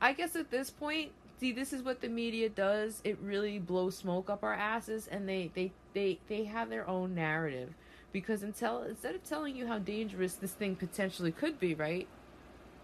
I 0.00 0.12
guess 0.12 0.36
at 0.36 0.50
this 0.50 0.70
point, 0.70 1.12
see, 1.40 1.52
this 1.52 1.72
is 1.72 1.82
what 1.82 2.00
the 2.00 2.08
media 2.08 2.48
does. 2.48 3.00
It 3.04 3.18
really 3.20 3.58
blows 3.58 3.96
smoke 3.96 4.30
up 4.30 4.42
our 4.42 4.54
asses, 4.54 5.08
and 5.08 5.28
they 5.28 5.50
they 5.54 5.72
they 5.94 6.18
they 6.28 6.44
have 6.44 6.70
their 6.70 6.88
own 6.88 7.14
narrative. 7.14 7.74
Because 8.12 8.42
until 8.42 8.82
instead 8.82 9.14
of 9.14 9.24
telling 9.24 9.56
you 9.56 9.66
how 9.66 9.78
dangerous 9.78 10.34
this 10.34 10.52
thing 10.52 10.76
potentially 10.76 11.32
could 11.32 11.58
be, 11.58 11.74
right? 11.74 12.06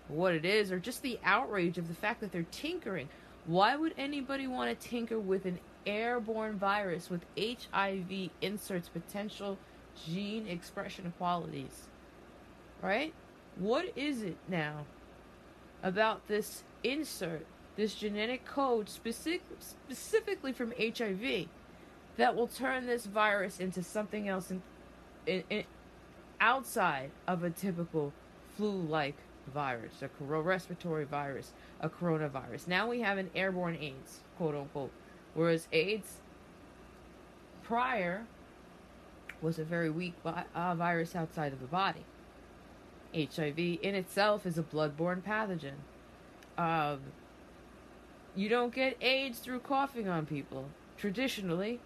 What 0.09 0.35
it 0.35 0.45
is, 0.45 0.73
or 0.73 0.79
just 0.79 1.03
the 1.03 1.19
outrage 1.25 1.79
of 1.79 1.89
the 1.89 1.95
fact 1.95 2.21
that 2.21 2.33
they're 2.33 2.47
tinkering. 2.51 3.09
Why 3.47 3.77
would 3.77 3.95
anybody 3.99 4.47
want 4.47 4.79
to 4.79 4.89
tinker 4.89 5.19
with 5.19 5.47
an 5.47 5.59
airborne 5.87 6.59
virus 6.59 7.11
with 7.11 7.25
HIV 7.37 8.31
inserts 8.41 8.89
potential 8.89 9.59
gene 10.07 10.47
expression 10.47 11.13
qualities? 11.19 11.89
Right? 12.83 13.13
What 13.57 13.93
is 13.97 14.23
it 14.23 14.37
now 14.49 14.87
about 15.83 16.27
this 16.29 16.65
insert, 16.83 17.47
this 17.77 17.95
genetic 17.95 18.45
code 18.45 18.89
specific, 18.89 19.43
specifically 19.59 20.53
from 20.53 20.73
HIV, 20.79 21.47
that 22.17 22.35
will 22.35 22.47
turn 22.47 22.87
this 22.87 23.07
virus 23.07 23.61
into 23.61 23.83
something 23.83 24.29
else 24.29 24.51
in, 24.51 24.63
in, 25.27 25.45
in 25.51 25.65
outside 26.41 27.11
of 27.27 27.45
a 27.45 27.51
typical 27.51 28.13
flu-like 28.57 29.17
virus, 29.53 30.03
a 30.03 30.09
respiratory 30.21 31.05
virus, 31.05 31.53
a 31.81 31.89
coronavirus. 31.89 32.69
Now 32.69 32.89
we 32.89 33.01
have 33.01 33.19
an 33.19 33.31
airborne 33.35 33.77
AIDS, 33.77 34.21
quote 34.37 34.55
unquote, 34.55 34.93
whereas 35.35 35.69
AIDS 35.73 36.21
prior 37.63 38.27
was 39.43 39.59
a 39.59 39.65
very 39.65 39.91
weak 39.91 40.15
vi- 40.23 40.45
uh, 40.55 40.75
virus 40.75 41.15
outside 41.15 41.53
of 41.53 41.61
the 41.61 41.67
body. 41.67 42.05
HIV 43.15 43.59
in 43.59 43.95
itself 43.95 44.47
is 44.47 44.57
a 44.57 44.63
bloodborne 44.63 45.23
pathogen. 45.23 45.75
Um, 46.57 47.01
you 48.35 48.49
don't 48.49 48.75
get 48.75 48.97
AIDS 49.01 49.39
through 49.39 49.61
coughing 49.61 50.09
on 50.09 50.25
people 50.25 50.67
traditionally, 50.97 51.81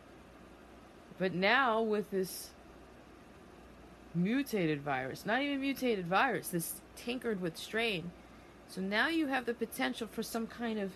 but 1.19 1.35
now 1.35 1.81
with 1.81 2.11
this 2.11 2.51
mutated 4.15 4.83
virus, 4.83 5.27
not 5.27 5.43
even 5.43 5.61
mutated 5.61 6.07
virus, 6.07 6.49
this 6.49 6.81
tinkered 6.95 7.41
with 7.41 7.57
strain. 7.57 8.11
So 8.69 8.81
now 8.81 9.09
you 9.09 9.27
have 9.27 9.47
the 9.47 9.55
potential 9.55 10.09
for 10.11 10.23
some 10.23 10.47
kind 10.47 10.79
of, 10.79 10.93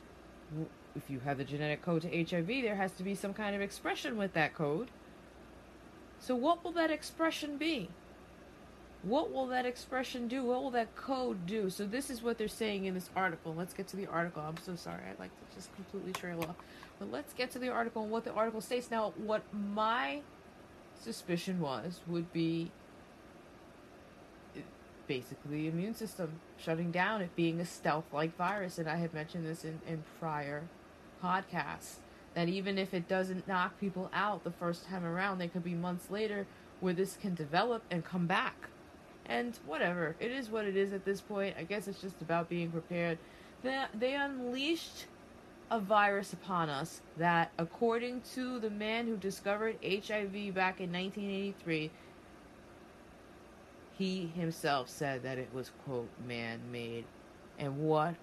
if 0.97 1.09
you 1.09 1.21
have 1.21 1.39
the 1.39 1.45
genetic 1.45 1.83
code 1.83 2.03
to 2.03 2.09
HIV, 2.09 2.47
there 2.47 2.77
has 2.77 2.93
to 2.93 3.03
be 3.03 3.15
some 3.15 3.35
kind 3.35 3.55
of 3.55 3.63
expression 3.63 4.17
with 4.17 4.33
that 4.35 4.55
code. 4.55 4.91
So 6.21 6.35
what 6.35 6.63
will 6.63 6.73
that 6.73 6.91
expression 6.91 7.57
be? 7.57 7.89
What 9.03 9.33
will 9.33 9.47
that 9.47 9.65
expression 9.65 10.29
do? 10.29 10.45
What 10.45 10.63
will 10.63 10.71
that 10.73 10.95
code 10.95 11.47
do? 11.47 11.71
So 11.71 11.87
this 11.87 12.11
is 12.11 12.23
what 12.23 12.37
they're 12.37 12.49
saying 12.49 12.85
in 12.85 12.93
this 12.93 13.09
article. 13.17 13.55
Let's 13.57 13.73
get 13.73 13.89
to 13.89 13.97
the 13.97 14.07
article. 14.07 14.43
I'm 14.43 14.59
so 14.59 14.77
sorry. 14.77 15.01
I'd 15.11 15.19
like 15.19 15.31
to 15.31 15.57
just 15.57 15.75
completely 15.75 16.13
trail 16.13 16.39
off. 16.47 16.57
But 16.99 17.11
let's 17.11 17.33
get 17.33 17.51
to 17.53 17.59
the 17.59 17.71
article 17.71 18.03
and 18.03 18.11
what 18.11 18.25
the 18.25 18.33
article 18.33 18.61
states. 18.61 18.91
Now, 18.91 19.15
what 19.17 19.43
my 19.55 20.21
suspicion 21.03 21.61
was 21.61 22.01
would 22.07 22.31
be 22.35 22.71
basically 25.07 25.63
the 25.63 25.69
immune 25.69 25.95
system 25.95 26.33
shutting 26.59 26.91
down, 26.91 27.23
it 27.23 27.35
being 27.35 27.59
a 27.59 27.65
stealth-like 27.65 28.37
virus. 28.37 28.77
And 28.77 28.87
I 28.87 28.97
had 28.97 29.15
mentioned 29.15 29.47
this 29.47 29.65
in, 29.65 29.81
in 29.89 30.05
prior 30.21 30.65
podcasts 31.25 31.95
that 32.35 32.49
even 32.49 32.79
if 32.79 32.95
it 32.95 33.09
doesn't 33.09 33.47
knock 33.49 33.79
people 33.81 34.11
out 34.13 34.45
the 34.45 34.51
first 34.51 34.87
time 34.87 35.05
around, 35.05 35.39
there 35.39 35.49
could 35.49 35.65
be 35.65 35.75
months 35.75 36.11
later 36.11 36.47
where 36.81 36.95
this 36.95 37.17
can 37.21 37.35
develop 37.35 37.83
and 37.91 38.05
come 38.05 38.27
back. 38.27 38.69
And 39.27 39.59
whatever, 39.67 40.17
it 40.19 40.31
is 40.31 40.51
what 40.51 40.65
it 40.65 40.77
is 40.77 40.93
at 40.93 41.05
this 41.05 41.21
point. 41.21 41.57
I 41.59 41.65
guess 41.65 41.87
it's 41.89 42.01
just 42.01 42.21
about 42.21 42.49
being 42.49 42.71
prepared. 42.71 43.19
They, 43.63 43.85
they 43.99 44.15
unleashed 44.15 45.07
a 45.71 45.79
virus 45.79 46.33
upon 46.33 46.69
us 46.69 47.01
that, 47.17 47.53
according 47.59 48.23
to 48.35 48.59
the 48.59 48.71
man 48.71 49.07
who 49.07 49.17
discovered 49.17 49.77
HIV 49.85 50.55
back 50.55 50.81
in 50.81 50.93
1983, 50.93 51.91
he 53.97 54.33
himself 54.35 54.89
said 54.89 55.23
that 55.23 55.39
it 55.39 55.53
was 55.53 55.71
quote 55.85 56.09
man-made. 56.27 57.05
And 57.59 57.79
what 57.79 58.15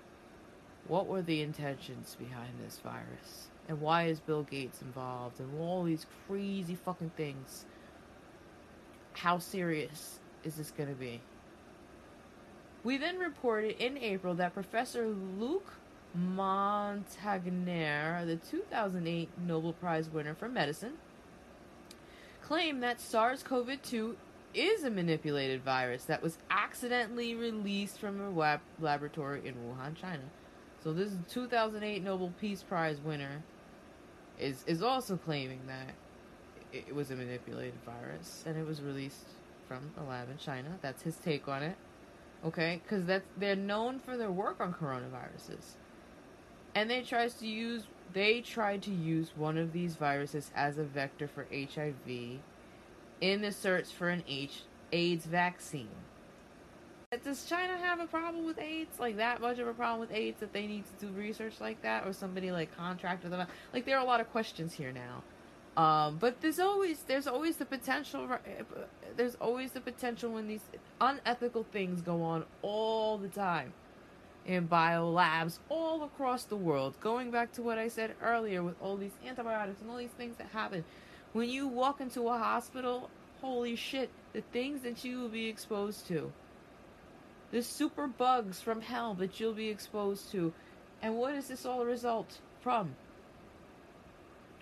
what 0.88 1.08
were 1.08 1.22
the 1.22 1.42
intentions 1.42 2.16
behind 2.18 2.54
this 2.64 2.80
virus? 2.80 3.50
And 3.68 3.82
why 3.82 4.06
is 4.06 4.20
Bill 4.20 4.44
Gates 4.44 4.82
involved? 4.82 5.40
And 5.40 5.60
all 5.60 5.84
these 5.84 6.06
crazy 6.28 6.76
fucking 6.76 7.12
things. 7.18 7.66
How 9.14 9.40
serious 9.40 10.20
is 10.44 10.56
this 10.56 10.72
going 10.72 10.90
to 10.90 10.96
be? 10.96 11.22
We 12.84 12.98
then 12.98 13.20
reported 13.20 13.84
in 13.84 13.98
April 13.98 14.36
that 14.36 14.54
Professor 14.54 15.08
Luc 15.08 15.74
Montagnier, 16.18 18.26
the 18.26 18.38
2008 18.50 19.30
Nobel 19.46 19.74
Prize 19.74 20.10
winner 20.10 20.34
for 20.34 20.48
medicine, 20.48 20.94
claimed 22.42 22.82
that 22.84 23.02
SARS 23.02 23.44
CoV 23.44 23.82
2 23.84 24.16
is 24.54 24.84
a 24.84 24.90
manipulated 24.90 25.64
virus 25.64 26.06
that 26.06 26.24
was 26.24 26.38
accidentally 26.50 27.36
released 27.36 28.00
from 28.00 28.22
a 28.22 28.30
lab- 28.30 28.62
laboratory 28.80 29.46
in 29.46 29.56
Wuhan, 29.56 29.96
China. 29.96 30.24
So 30.82 30.94
this 30.94 31.12
is 31.12 31.18
2008 31.30 32.04
Nobel 32.04 32.32
Peace 32.40 32.64
Prize 32.64 33.02
winner 33.02 33.44
is 34.40 34.64
is 34.68 34.82
also 34.82 35.18
claiming 35.18 35.60
that 35.68 35.94
it, 36.72 36.94
was 36.94 37.12
a 37.12 37.16
manipulated 37.16 37.80
virus 37.86 38.44
and 38.46 38.58
it 38.58 38.66
was 38.66 38.82
released 38.82 39.28
from 39.68 39.92
a 40.00 40.04
lab 40.04 40.30
in 40.30 40.38
China. 40.38 40.78
That's 40.82 41.02
his 41.02 41.16
take 41.18 41.48
on 41.48 41.64
it. 41.64 41.76
Okay, 42.46 42.82
because 42.84 43.06
that's 43.06 43.26
they're 43.38 43.56
known 43.56 44.00
for 44.00 44.16
their 44.16 44.32
work 44.32 44.60
on 44.60 44.74
coronaviruses, 44.74 45.76
and 46.76 46.90
they 46.90 47.02
tries 47.02 47.34
to 47.36 47.48
use 47.48 47.84
they 48.14 48.42
tried 48.42 48.84
to 48.84 48.92
use 48.92 49.32
one 49.36 49.58
of 49.58 49.74
these 49.74 49.96
viruses 49.96 50.52
as 50.56 50.78
a 50.78 50.84
vector 50.84 51.28
for 51.28 51.48
HIV 51.52 52.40
in 53.22 53.42
the 53.42 53.52
search 53.52 53.88
for 53.88 54.10
an 54.10 54.24
H 54.28 54.62
AIDS 54.92 55.26
vaccine. 55.26 55.90
Does 57.24 57.46
China 57.46 57.78
have 57.78 58.02
a 58.02 58.06
problem 58.06 58.46
with 58.46 58.60
AIDS? 58.60 59.00
Like 59.00 59.16
that 59.16 59.40
much 59.40 59.60
of 59.60 59.68
a 59.70 59.74
problem 59.74 60.02
with 60.02 60.12
AIDS 60.12 60.42
that 60.42 60.52
they 60.52 60.68
need 60.68 60.84
to 61.00 61.06
do 61.06 61.14
research 61.14 61.62
like 61.62 61.82
that, 61.82 62.06
or 62.06 62.12
somebody 62.12 62.52
like 62.52 62.76
contracted 62.76 63.32
them? 63.32 63.48
Like 63.74 63.86
there 63.86 63.96
are 63.98 64.04
a 64.04 64.06
lot 64.06 64.20
of 64.20 64.30
questions 64.30 64.74
here 64.74 64.92
now. 64.92 65.24
Um, 65.82 66.18
but 66.18 66.42
there's 66.42 66.60
always 66.60 67.04
there's 67.04 67.26
always 67.26 67.56
the 67.56 67.66
potential. 67.66 68.28
There's 69.16 69.36
always 69.36 69.72
the 69.72 69.80
potential 69.80 70.34
when 70.34 70.50
these 70.50 70.66
unethical 71.00 71.64
things 71.72 72.02
go 72.02 72.22
on 72.24 72.44
all 72.62 73.18
the 73.18 73.30
time 73.30 73.72
in 74.46 74.66
bio 74.66 75.10
labs 75.10 75.62
all 75.70 76.04
across 76.04 76.44
the 76.44 76.58
world. 76.58 76.94
Going 77.00 77.32
back 77.32 77.54
to 77.54 77.62
what 77.62 77.78
I 77.78 77.88
said 77.88 78.16
earlier 78.22 78.64
with 78.64 78.76
all 78.82 78.98
these 78.98 79.14
antibiotics 79.26 79.80
and 79.80 79.90
all 79.90 79.98
these 79.98 80.10
things 80.10 80.36
that 80.40 80.48
happen. 80.48 80.84
When 81.32 81.48
you 81.48 81.70
walk 81.70 82.02
into 82.02 82.28
a 82.28 82.38
hospital, 82.38 83.10
holy 83.40 83.78
shit, 83.78 84.10
the 84.34 84.42
things 84.42 84.82
that 84.82 85.06
you 85.06 85.22
will 85.22 85.30
be 85.30 85.48
exposed 85.48 86.06
to. 86.08 86.34
The 87.52 87.64
super 87.64 88.08
bugs 88.08 88.62
from 88.62 88.82
hell 88.82 89.14
that 89.16 89.40
you'll 89.40 89.54
be 89.54 89.70
exposed 89.70 90.32
to. 90.32 90.54
And 91.02 91.16
what 91.16 91.34
is 91.34 91.48
this 91.48 91.66
all 91.66 91.82
a 91.82 91.86
result 91.86 92.40
from? 92.62 92.96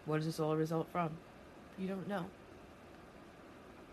What 0.06 0.20
is 0.20 0.25
this 0.25 0.39
all 0.39 0.51
a 0.51 0.58
result 0.58 0.88
from? 0.92 1.10
You 1.80 1.88
don't 1.88 2.08
know. 2.08 2.25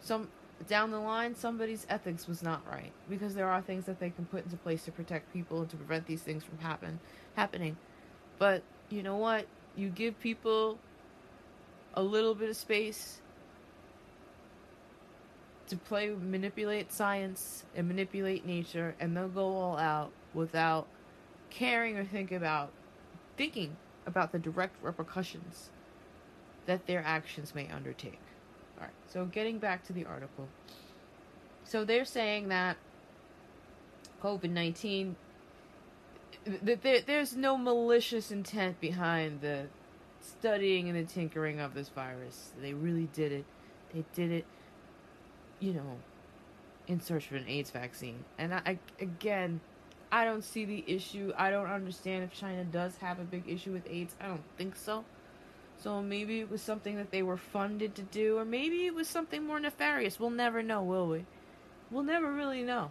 Some 0.01 0.29
down 0.69 0.91
the 0.91 0.99
line, 0.99 1.35
somebody's 1.35 1.87
ethics 1.89 2.29
was 2.29 2.43
not 2.43 2.63
right 2.71 2.93
because 3.09 3.35
there 3.35 3.49
are 3.49 3.63
things 3.63 3.87
that 3.87 3.99
they 3.99 4.11
can 4.11 4.25
put 4.27 4.45
into 4.45 4.57
place 4.57 4.85
to 4.85 4.93
protect 4.93 5.33
people 5.33 5.61
and 5.61 5.71
to 5.71 5.77
prevent 5.77 6.07
these 6.07 6.23
things 6.23 6.45
from 6.45 6.59
happen 6.59 7.01
happening. 7.35 7.77
But 8.39 8.63
you 8.91 9.03
know 9.03 9.17
what? 9.17 9.47
You 9.75 9.89
give 9.89 10.21
people 10.21 10.79
a 11.95 12.03
little 12.03 12.35
bit 12.35 12.51
of 12.51 12.57
space 12.57 13.22
to 15.73 15.79
play 15.79 16.11
manipulate 16.11 16.93
science 16.93 17.64
and 17.75 17.88
manipulate 17.88 18.45
nature 18.45 18.95
and 19.00 19.17
they'll 19.17 19.26
go 19.26 19.57
all 19.57 19.79
out 19.79 20.12
without 20.35 20.87
caring 21.49 21.97
or 21.97 22.05
think 22.05 22.31
about 22.31 22.71
thinking 23.38 23.75
about 24.07 24.33
the 24.33 24.38
direct 24.38 24.76
repercussions 24.83 25.71
that 26.67 26.87
their 26.87 27.02
actions 27.07 27.55
may 27.55 27.67
undertake. 27.71 28.21
All 28.76 28.85
right. 28.85 28.93
So 29.09 29.25
getting 29.25 29.59
back 29.59 29.83
to 29.87 29.95
the 29.95 30.05
article. 30.05 30.47
So 31.64 31.87
they're 31.87 32.05
saying 32.05 32.49
that 32.49 32.76
COVID-19 34.23 35.14
that 36.64 36.83
there, 36.83 37.00
there's 37.00 37.35
no 37.35 37.57
malicious 37.57 38.31
intent 38.31 38.79
behind 38.79 39.41
the 39.41 39.69
studying 40.21 40.91
and 40.91 40.99
the 40.99 41.11
tinkering 41.11 41.61
of 41.61 41.73
this 41.73 41.88
virus. 41.88 42.50
They 42.61 42.75
really 42.75 43.09
did 43.14 43.33
it. 43.33 43.47
They 43.95 44.05
did 44.12 44.33
it, 44.33 44.45
you 45.62 45.73
know, 45.73 45.97
in 46.88 47.00
search 47.00 47.31
of 47.31 47.37
an 47.37 47.49
AIDS 47.49 47.71
vaccine. 47.71 48.25
And 48.37 48.52
I, 48.52 48.61
I 48.66 48.78
again, 49.00 49.61
I 50.11 50.25
don't 50.25 50.42
see 50.42 50.64
the 50.64 50.85
issue. 50.87 51.33
I 51.38 51.50
don't 51.50 51.71
understand 51.71 52.25
if 52.25 52.33
China 52.33 52.64
does 52.64 52.97
have 52.97 53.21
a 53.21 53.25
big 53.25 53.49
issue 53.49 53.73
with 53.73 53.88
AIDS. 53.88 54.14
I 54.21 54.26
don't 54.26 54.42
think 54.59 54.76
so. 54.76 55.04
So 55.78 56.02
maybe 56.02 56.40
it 56.40 56.50
was 56.50 56.61
something 56.61 56.97
that 56.97 57.11
they 57.11 57.23
were 57.23 57.37
funded 57.37 57.95
to 57.95 58.02
do, 58.02 58.38
or 58.38 58.45
maybe 58.45 58.87
it 58.87 58.95
was 58.95 59.09
something 59.09 59.45
more 59.45 59.59
nefarious. 59.59 60.19
We'll 60.19 60.31
never 60.31 60.62
know, 60.62 60.83
will 60.83 61.07
we? 61.07 61.25
We'll 61.90 62.04
never 62.04 62.33
really 62.33 62.62
know. 62.62 62.90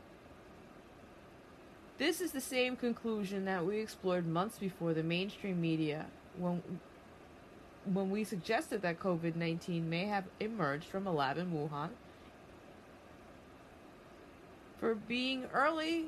This 1.98 2.22
is 2.22 2.32
the 2.32 2.42
same 2.42 2.76
conclusion 2.76 3.46
that 3.46 3.66
we 3.66 3.80
explored 3.80 4.26
months 4.26 4.58
before 4.58 4.94
the 4.94 5.04
mainstream 5.04 5.62
media 5.62 6.06
when 6.38 6.64
when 7.86 8.12
we 8.12 8.24
suggested 8.24 8.84
that 8.84 9.00
COVID-19 9.00 9.84
may 9.84 10.06
have 10.06 10.26
emerged 10.40 10.86
from 10.86 11.08
a 11.08 11.12
lab 11.12 11.38
in 11.38 11.52
Wuhan 11.52 11.90
for 14.82 14.96
being 14.96 15.46
early 15.54 16.08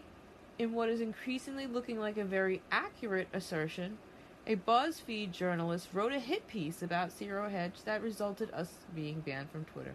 in 0.58 0.74
what 0.74 0.90
is 0.90 1.00
increasingly 1.00 1.68
looking 1.68 2.00
like 2.00 2.18
a 2.18 2.26
very 2.26 2.62
accurate 2.72 3.28
assertion. 3.32 4.00
A 4.48 4.56
BuzzFeed 4.58 5.32
journalist 5.32 5.88
wrote 5.94 6.12
a 6.12 6.20
hit 6.20 6.48
piece 6.48 6.82
about 6.82 7.12
Zero 7.12 7.50
Hedge 7.50 7.84
that 7.86 8.02
resulted 8.02 8.52
us 8.52 8.70
being 8.94 9.22
banned 9.22 9.52
from 9.52 9.64
Twitter. 9.64 9.94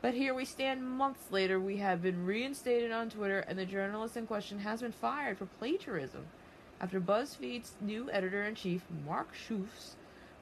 But 0.00 0.14
here 0.14 0.34
we 0.34 0.44
stand 0.44 0.82
months 0.82 1.30
later, 1.30 1.60
we 1.60 1.76
have 1.76 2.02
been 2.02 2.24
reinstated 2.26 2.90
on 2.90 3.10
Twitter, 3.10 3.40
and 3.40 3.58
the 3.58 3.66
journalist 3.66 4.16
in 4.16 4.26
question 4.26 4.60
has 4.60 4.80
been 4.80 4.92
fired 4.92 5.38
for 5.38 5.46
plagiarism 5.46 6.26
after 6.80 7.00
BuzzFeed's 7.00 7.72
new 7.80 8.10
editor 8.10 8.44
in 8.44 8.54
chief, 8.54 8.82
Mark 9.06 9.28
Schoofs, 9.34 9.94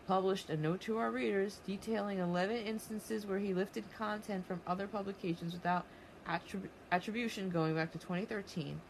published 0.07 0.49
a 0.51 0.57
note 0.57 0.81
to 0.83 0.99
our 0.99 1.11
readers 1.11 1.61
detailing 1.67 2.19
11 2.19 2.57
instances 2.57 3.27
where 3.27 3.39
he 3.39 3.55
lifted 3.55 3.85
content 3.97 4.47
from 4.47 4.61
other 4.67 4.87
publications 4.87 5.55
without 5.55 5.85
attrib- 6.29 6.69
attribution 6.93 7.51
going 7.51 7.75
back 7.75 7.93
to 7.93 7.99
2013, 7.99 8.81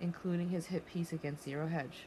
including 0.00 0.50
his 0.50 0.66
hit 0.66 0.86
piece 0.86 1.12
against 1.12 1.44
Zero 1.44 1.66
Hedge. 1.66 2.06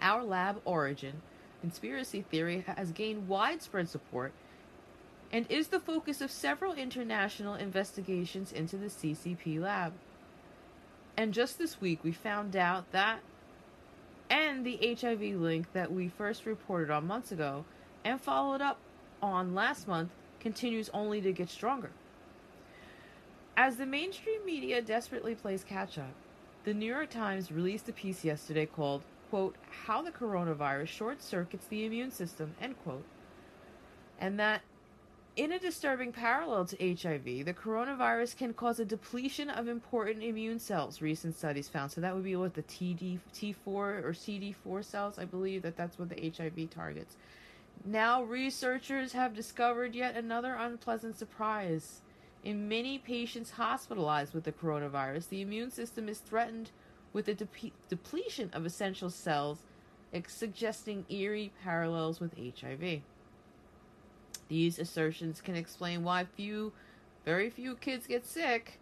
Our 0.00 0.22
lab 0.22 0.60
origin 0.64 1.22
conspiracy 1.60 2.20
theory 2.20 2.64
has 2.66 2.92
gained 2.92 3.26
widespread 3.26 3.88
support 3.88 4.32
and 5.32 5.46
is 5.50 5.68
the 5.68 5.80
focus 5.80 6.20
of 6.20 6.30
several 6.30 6.74
international 6.74 7.54
investigations 7.54 8.52
into 8.52 8.76
the 8.76 8.86
CCP 8.86 9.60
lab. 9.60 9.92
And 11.16 11.32
just 11.32 11.58
this 11.58 11.80
week, 11.80 12.04
we 12.04 12.12
found 12.12 12.54
out 12.54 12.90
that, 12.92 13.20
and 14.28 14.64
the 14.64 14.96
HIV 15.00 15.40
link 15.40 15.72
that 15.72 15.92
we 15.92 16.08
first 16.08 16.44
reported 16.44 16.90
on 16.90 17.06
months 17.06 17.32
ago 17.32 17.64
and 18.04 18.20
followed 18.20 18.60
up 18.60 18.78
on 19.22 19.54
last 19.54 19.88
month 19.88 20.10
continues 20.40 20.90
only 20.92 21.20
to 21.22 21.32
get 21.32 21.48
stronger. 21.48 21.90
As 23.56 23.76
the 23.76 23.86
mainstream 23.86 24.44
media 24.44 24.82
desperately 24.82 25.36
plays 25.36 25.62
catch 25.62 25.96
up, 25.96 26.12
the 26.64 26.74
New 26.74 26.86
York 26.86 27.10
Times 27.10 27.52
released 27.52 27.88
a 27.88 27.92
piece 27.92 28.24
yesterday 28.24 28.66
called, 28.66 29.04
quote, 29.30 29.54
How 29.86 30.02
the 30.02 30.10
Coronavirus 30.10 30.88
Short 30.88 31.22
Circuits 31.22 31.66
the 31.66 31.84
Immune 31.84 32.10
System, 32.10 32.54
end 32.60 32.74
quote. 32.82 33.04
And 34.18 34.40
that 34.40 34.62
in 35.36 35.52
a 35.52 35.58
disturbing 35.60 36.10
parallel 36.10 36.64
to 36.64 36.76
HIV, 36.76 37.44
the 37.44 37.54
coronavirus 37.54 38.36
can 38.36 38.54
cause 38.54 38.80
a 38.80 38.84
depletion 38.84 39.50
of 39.50 39.68
important 39.68 40.24
immune 40.24 40.58
cells, 40.58 41.00
recent 41.00 41.36
studies 41.36 41.68
found. 41.68 41.92
So 41.92 42.00
that 42.00 42.14
would 42.14 42.24
be 42.24 42.34
what 42.34 42.54
the 42.54 42.62
TD, 42.64 43.20
T4 43.32 43.66
or 43.66 44.12
CD4 44.12 44.84
cells, 44.84 45.18
I 45.18 45.26
believe 45.26 45.62
that 45.62 45.76
that's 45.76 45.96
what 45.96 46.08
the 46.08 46.32
HIV 46.36 46.70
targets. 46.70 47.16
Now, 47.84 48.22
researchers 48.22 49.12
have 49.12 49.34
discovered 49.34 49.94
yet 49.94 50.16
another 50.16 50.54
unpleasant 50.54 51.16
surprise. 51.16 52.00
In 52.44 52.68
many 52.68 52.98
patients 52.98 53.52
hospitalized 53.52 54.34
with 54.34 54.44
the 54.44 54.52
coronavirus, 54.52 55.30
the 55.30 55.40
immune 55.40 55.70
system 55.70 56.10
is 56.10 56.18
threatened 56.18 56.70
with 57.14 57.26
a 57.28 57.34
dep- 57.34 57.72
depletion 57.88 58.50
of 58.52 58.66
essential 58.66 59.08
cells, 59.08 59.60
suggesting 60.28 61.06
eerie 61.08 61.52
parallels 61.64 62.20
with 62.20 62.36
HIV. 62.36 63.00
These 64.48 64.78
assertions 64.78 65.40
can 65.40 65.56
explain 65.56 66.04
why 66.04 66.24
few, 66.24 66.72
very 67.24 67.48
few 67.48 67.76
kids 67.76 68.06
get 68.06 68.26
sick, 68.26 68.78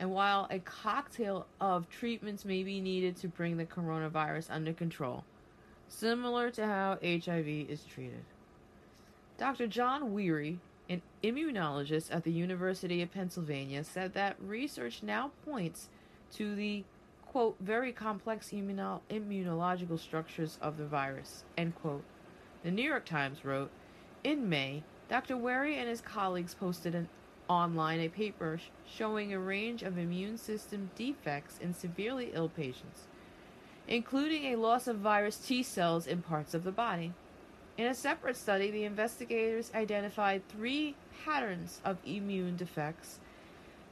and 0.00 0.10
while 0.10 0.48
a 0.50 0.58
cocktail 0.58 1.46
of 1.60 1.88
treatments 1.88 2.44
may 2.44 2.64
be 2.64 2.80
needed 2.80 3.16
to 3.18 3.28
bring 3.28 3.56
the 3.56 3.64
coronavirus 3.64 4.50
under 4.50 4.72
control, 4.72 5.24
similar 5.86 6.50
to 6.50 6.66
how 6.66 6.98
HIV 7.00 7.46
is 7.46 7.84
treated. 7.84 8.24
Dr. 9.38 9.68
John 9.68 10.12
Wherry, 10.12 10.58
an 10.88 11.02
immunologist 11.22 12.14
at 12.14 12.24
the 12.24 12.32
University 12.32 13.02
of 13.02 13.12
Pennsylvania, 13.12 13.84
said 13.84 14.14
that 14.14 14.36
research 14.40 15.02
now 15.02 15.30
points 15.44 15.88
to 16.34 16.54
the 16.54 16.84
quote 17.26 17.56
very 17.60 17.92
complex 17.92 18.50
immuno- 18.50 19.00
immunological 19.10 19.98
structures 19.98 20.58
of 20.62 20.76
the 20.76 20.86
virus 20.86 21.44
end 21.56 21.74
quote. 21.74 22.04
The 22.62 22.70
New 22.70 22.82
York 22.82 23.04
Times 23.04 23.44
wrote 23.44 23.70
in 24.24 24.48
May 24.48 24.82
Dr. 25.08 25.36
Wherry 25.36 25.76
and 25.76 25.88
his 25.88 26.00
colleagues 26.00 26.54
posted 26.54 26.94
an, 26.94 27.08
online 27.48 28.00
a 28.00 28.08
paper 28.08 28.58
sh- 28.58 28.70
showing 28.88 29.32
a 29.32 29.38
range 29.38 29.82
of 29.82 29.98
immune 29.98 30.36
system 30.36 30.90
defects 30.96 31.58
in 31.60 31.72
severely 31.72 32.30
ill 32.32 32.48
patients, 32.48 33.02
including 33.86 34.46
a 34.46 34.56
loss 34.56 34.88
of 34.88 34.96
virus 34.96 35.36
T 35.36 35.62
cells 35.62 36.06
in 36.06 36.22
parts 36.22 36.54
of 36.54 36.64
the 36.64 36.72
body. 36.72 37.12
In 37.78 37.86
a 37.86 37.94
separate 37.94 38.36
study, 38.36 38.70
the 38.70 38.84
investigators 38.84 39.70
identified 39.74 40.48
three 40.48 40.94
patterns 41.24 41.80
of 41.84 41.98
immune 42.06 42.56
defects 42.56 43.18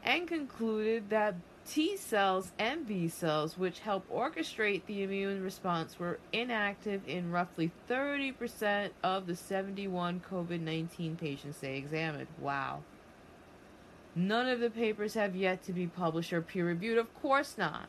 and 0.03 0.27
concluded 0.27 1.11
that 1.11 1.35
T 1.67 1.97
cells 1.97 2.53
and 2.59 2.87
B 2.87 3.09
cells, 3.09 3.59
which 3.59 3.81
help 3.81 4.09
orchestrate 4.11 4.87
the 4.87 5.03
immune 5.03 5.43
response, 5.43 5.99
were 5.99 6.19
inactive 6.33 7.03
in 7.07 7.31
roughly 7.31 7.73
30% 7.89 8.91
of 9.03 9.27
the 9.27 9.37
71 9.37 10.23
COVID 10.31 10.61
19 10.61 11.17
patients 11.17 11.59
they 11.59 11.77
examined. 11.77 12.29
Wow. 12.39 12.83
None 14.15 14.49
of 14.49 14.61
the 14.61 14.71
papers 14.71 15.15
have 15.15 15.35
yet 15.35 15.63
to 15.65 15.73
be 15.73 15.87
published 15.87 16.33
or 16.33 16.41
peer 16.41 16.67
reviewed. 16.67 16.99
Of 16.99 17.15
course 17.21 17.57
not. 17.59 17.89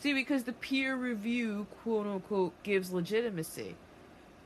See, 0.00 0.12
because 0.12 0.44
the 0.44 0.52
peer 0.52 0.96
review, 0.96 1.66
quote 1.82 2.06
unquote, 2.06 2.60
gives 2.62 2.92
legitimacy. 2.92 3.76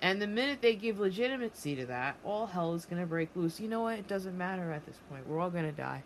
And 0.03 0.21
the 0.21 0.27
minute 0.27 0.61
they 0.61 0.75
give 0.75 0.99
legitimacy 0.99 1.75
to 1.77 1.87
that, 1.87 2.17
all 2.23 2.47
hell 2.47 2.75
is 2.75 2.85
going 2.85 3.01
to 3.01 3.07
break 3.07 3.31
loose. 3.35 3.59
You 3.61 3.69
know 3.69 3.83
what? 3.83 3.99
It 3.99 4.07
doesn't 4.07 4.37
matter 4.37 4.73
at 4.73 4.85
this 4.87 4.99
point. 5.09 5.27
We're 5.27 5.41
all 5.41 5.51
going 5.51 5.65
to 5.65 5.73
die 5.73 6.03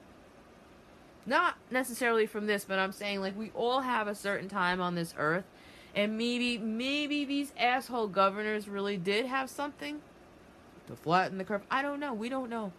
not 1.26 1.56
necessarily 1.70 2.26
from 2.26 2.46
this, 2.46 2.64
but 2.64 2.78
I'm 2.78 2.92
saying 2.92 3.20
like 3.20 3.38
we 3.38 3.50
all 3.54 3.80
have 3.80 4.08
a 4.08 4.14
certain 4.14 4.48
time 4.48 4.80
on 4.80 4.94
this 4.94 5.14
earth, 5.16 5.44
and 5.94 6.16
maybe 6.16 6.58
maybe 6.58 7.24
these 7.24 7.52
asshole 7.58 8.08
governors 8.08 8.68
really 8.68 8.96
did 8.96 9.26
have 9.26 9.50
something 9.50 10.00
to 10.86 10.96
flatten 10.96 11.38
the 11.38 11.44
curve. 11.44 11.62
I 11.70 11.82
don't 11.82 12.00
know. 12.00 12.12
We 12.12 12.28
don't 12.28 12.50
know. 12.50 12.72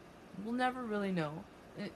We'll 0.43 0.53
never 0.53 0.83
really 0.83 1.11
know. 1.11 1.43
It, 1.77 1.91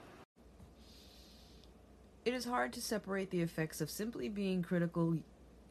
it 2.23 2.33
is 2.33 2.45
hard 2.45 2.73
to 2.73 2.81
separate 2.81 3.31
the 3.31 3.41
effects 3.41 3.81
of 3.81 3.89
simply 3.89 4.29
being 4.29 4.61
critical, 4.61 5.17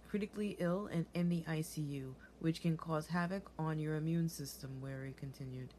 critically 0.08 0.56
ill 0.58 0.88
and 0.92 1.06
in 1.14 1.28
the 1.28 1.42
ICU, 1.48 2.12
which 2.44 2.60
can 2.60 2.76
cause 2.76 3.06
havoc 3.06 3.50
on 3.58 3.78
your 3.78 3.96
immune 3.96 4.28
system. 4.28 4.78
Wherry 4.82 5.14
continued. 5.18 5.72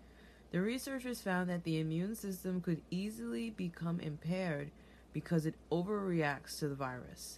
The 0.49 0.61
researchers 0.61 1.21
found 1.21 1.47
that 1.47 1.63
the 1.63 1.79
immune 1.79 2.15
system 2.15 2.59
could 2.59 2.81
easily 2.89 3.51
become 3.51 3.99
impaired 3.99 4.71
because 5.13 5.45
it 5.45 5.53
overreacts 5.71 6.57
to 6.57 6.67
the 6.67 6.73
virus, 6.73 7.37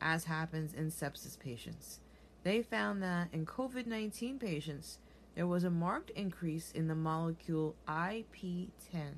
as 0.00 0.24
happens 0.24 0.72
in 0.72 0.90
sepsis 0.90 1.38
patients. 1.38 2.00
They 2.42 2.62
found 2.62 3.02
that 3.02 3.28
in 3.34 3.44
COVID 3.44 3.86
19 3.86 4.38
patients, 4.38 4.98
there 5.34 5.46
was 5.46 5.64
a 5.64 5.70
marked 5.70 6.08
increase 6.16 6.72
in 6.72 6.88
the 6.88 6.94
molecule 6.94 7.74
IP10, 7.86 9.12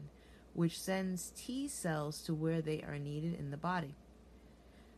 which 0.55 0.81
sends 0.81 1.31
T 1.37 1.69
cells 1.69 2.21
to 2.23 2.35
where 2.35 2.61
they 2.61 2.83
are 2.83 2.99
needed 2.99 3.39
in 3.39 3.53
the 3.53 3.57
body. 3.57 3.95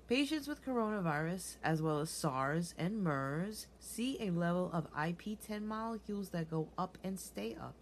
Patients 0.09 0.49
with 0.49 0.65
coronavirus, 0.65 1.59
as 1.63 1.83
well 1.83 2.01
as 2.01 2.09
SARS 2.09 2.73
and 2.79 3.05
MERS, 3.05 3.67
see 3.79 4.17
a 4.19 4.31
level 4.31 4.71
of 4.73 4.91
IP10 4.95 5.67
molecules 5.67 6.31
that 6.31 6.51
go 6.51 6.69
up 6.79 6.97
and 7.05 7.21
stay 7.21 7.55
up, 7.61 7.75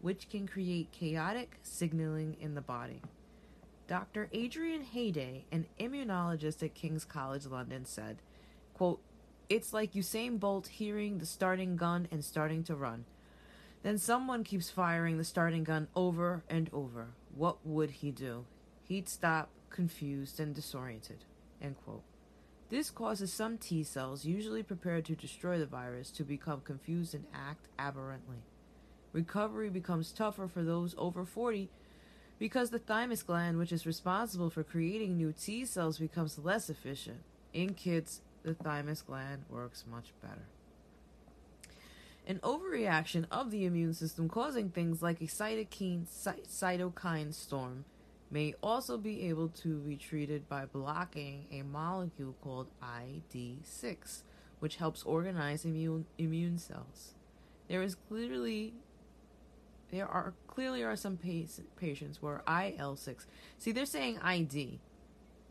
which 0.00 0.28
can 0.28 0.48
create 0.48 0.90
chaotic 0.90 1.60
signaling 1.62 2.36
in 2.40 2.56
the 2.56 2.60
body. 2.60 3.00
Dr. 3.86 4.28
Adrian 4.32 4.82
Hayday, 4.82 5.44
an 5.52 5.66
immunologist 5.78 6.64
at 6.64 6.74
King's 6.74 7.04
College 7.04 7.46
London, 7.46 7.84
said, 7.84 8.16
quote, 8.74 9.00
It's 9.48 9.72
like 9.72 9.92
Usain 9.92 10.40
Bolt 10.40 10.66
hearing 10.66 11.18
the 11.18 11.26
starting 11.26 11.76
gun 11.76 12.08
and 12.10 12.24
starting 12.24 12.64
to 12.64 12.74
run. 12.74 13.04
Then 13.84 13.98
someone 13.98 14.42
keeps 14.42 14.68
firing 14.68 15.16
the 15.16 15.22
starting 15.22 15.62
gun 15.62 15.86
over 15.94 16.42
and 16.50 16.68
over. 16.72 17.10
What 17.32 17.64
would 17.64 17.90
he 17.90 18.10
do? 18.10 18.46
He'd 18.82 19.08
stop, 19.08 19.50
confused 19.70 20.40
and 20.40 20.52
disoriented. 20.52 21.24
This 22.72 22.90
causes 22.90 23.30
some 23.30 23.58
T 23.58 23.84
cells, 23.84 24.24
usually 24.24 24.62
prepared 24.62 25.04
to 25.04 25.14
destroy 25.14 25.58
the 25.58 25.66
virus, 25.66 26.10
to 26.12 26.24
become 26.24 26.62
confused 26.62 27.14
and 27.14 27.26
act 27.34 27.68
aberrantly. 27.78 28.38
Recovery 29.12 29.68
becomes 29.68 30.10
tougher 30.10 30.48
for 30.48 30.62
those 30.62 30.94
over 30.96 31.26
40 31.26 31.68
because 32.38 32.70
the 32.70 32.78
thymus 32.78 33.22
gland, 33.22 33.58
which 33.58 33.72
is 33.72 33.84
responsible 33.84 34.48
for 34.48 34.64
creating 34.64 35.18
new 35.18 35.32
T 35.32 35.66
cells, 35.66 35.98
becomes 35.98 36.38
less 36.38 36.70
efficient. 36.70 37.20
In 37.52 37.74
kids, 37.74 38.22
the 38.42 38.54
thymus 38.54 39.02
gland 39.02 39.44
works 39.50 39.84
much 39.88 40.14
better. 40.22 40.46
An 42.26 42.38
overreaction 42.38 43.26
of 43.30 43.50
the 43.50 43.66
immune 43.66 43.92
system 43.92 44.28
causing 44.28 44.70
things 44.70 45.02
like 45.02 45.20
a 45.20 45.24
cytokine, 45.24 46.06
cy- 46.08 46.40
cytokine 46.48 47.34
storm 47.34 47.84
may 48.32 48.54
also 48.62 48.96
be 48.96 49.28
able 49.28 49.48
to 49.48 49.78
be 49.80 49.96
treated 49.96 50.48
by 50.48 50.64
blocking 50.64 51.44
a 51.52 51.60
molecule 51.62 52.34
called 52.42 52.68
ID6, 52.82 54.22
which 54.58 54.76
helps 54.76 55.02
organize 55.02 55.66
immune 55.66 56.06
immune 56.16 56.56
cells. 56.56 57.14
There 57.68 57.82
is 57.82 57.94
clearly 57.94 58.72
there 59.90 60.08
are 60.08 60.32
clearly 60.46 60.82
are 60.82 60.96
some 60.96 61.18
pa- 61.18 61.62
patients 61.76 62.22
where 62.22 62.42
IL6. 62.48 63.26
See, 63.58 63.72
they're 63.72 63.84
saying 63.84 64.18
ID, 64.22 64.80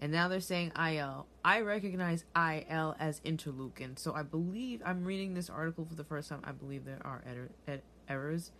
and 0.02 0.12
now 0.12 0.28
they're 0.28 0.40
saying 0.40 0.72
IL. 0.76 1.28
I 1.46 1.62
recognize 1.62 2.26
IL 2.36 2.96
as 3.00 3.20
interleukin, 3.20 4.00
so 4.00 4.16
I 4.16 4.24
believe 4.24 4.82
I'm 4.84 5.06
reading 5.06 5.36
this 5.36 5.52
article 5.52 5.86
for 5.86 5.94
the 5.94 6.04
first 6.04 6.30
time. 6.30 6.42
I 6.44 6.52
believe 6.52 6.86
there 6.86 7.02
are 7.06 7.22
ed- 7.28 7.50
er, 7.76 7.82
errors 8.10 8.52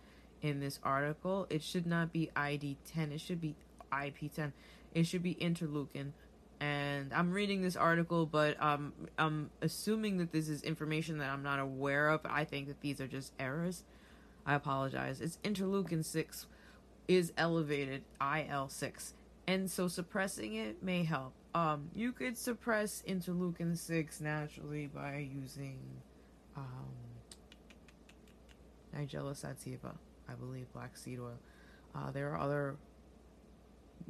in 0.42 0.60
this 0.60 0.78
article. 0.84 1.48
It 1.50 1.62
should 1.62 1.86
not 1.86 2.12
be 2.12 2.30
ID10. 2.36 3.10
It 3.12 3.20
should 3.20 3.40
be 3.40 3.56
IP10. 3.92 4.52
It 4.94 5.06
should 5.06 5.22
be 5.22 5.34
interleukin. 5.34 6.12
And 6.60 7.12
I'm 7.12 7.32
reading 7.32 7.62
this 7.62 7.76
article, 7.76 8.24
but 8.24 8.60
um, 8.62 8.92
I'm 9.18 9.50
assuming 9.60 10.18
that 10.18 10.30
this 10.30 10.48
is 10.48 10.62
information 10.62 11.18
that 11.18 11.28
I'm 11.28 11.42
not 11.42 11.58
aware 11.58 12.08
of. 12.08 12.20
I 12.24 12.44
think 12.44 12.68
that 12.68 12.80
these 12.80 13.00
are 13.00 13.08
just 13.08 13.32
errors. 13.38 13.82
I 14.46 14.54
apologize. 14.54 15.20
It's 15.20 15.38
interleukin 15.44 16.04
6 16.04 16.46
is 17.08 17.32
elevated 17.36 18.02
IL 18.20 18.68
6. 18.68 19.14
And 19.46 19.70
so 19.70 19.88
suppressing 19.88 20.54
it 20.54 20.82
may 20.82 21.02
help. 21.02 21.32
Um, 21.54 21.90
you 21.94 22.12
could 22.12 22.38
suppress 22.38 23.02
interleukin 23.06 23.76
6 23.76 24.20
naturally 24.20 24.86
by 24.86 25.28
using 25.34 25.78
um, 26.56 26.92
Nigella 28.96 29.36
sativa, 29.36 29.94
I 30.28 30.34
believe, 30.34 30.72
black 30.72 30.96
seed 30.96 31.18
oil. 31.18 31.38
Uh, 31.94 32.10
there 32.10 32.30
are 32.32 32.38
other 32.38 32.76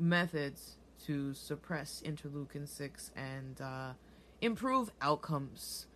methods 0.02 0.76
to 1.06 1.32
suppress 1.32 2.02
interleukin 2.04 2.68
6 2.68 3.10
and 3.16 3.60
uh, 3.60 3.92
improve 4.40 4.90
outcomes 5.00 5.86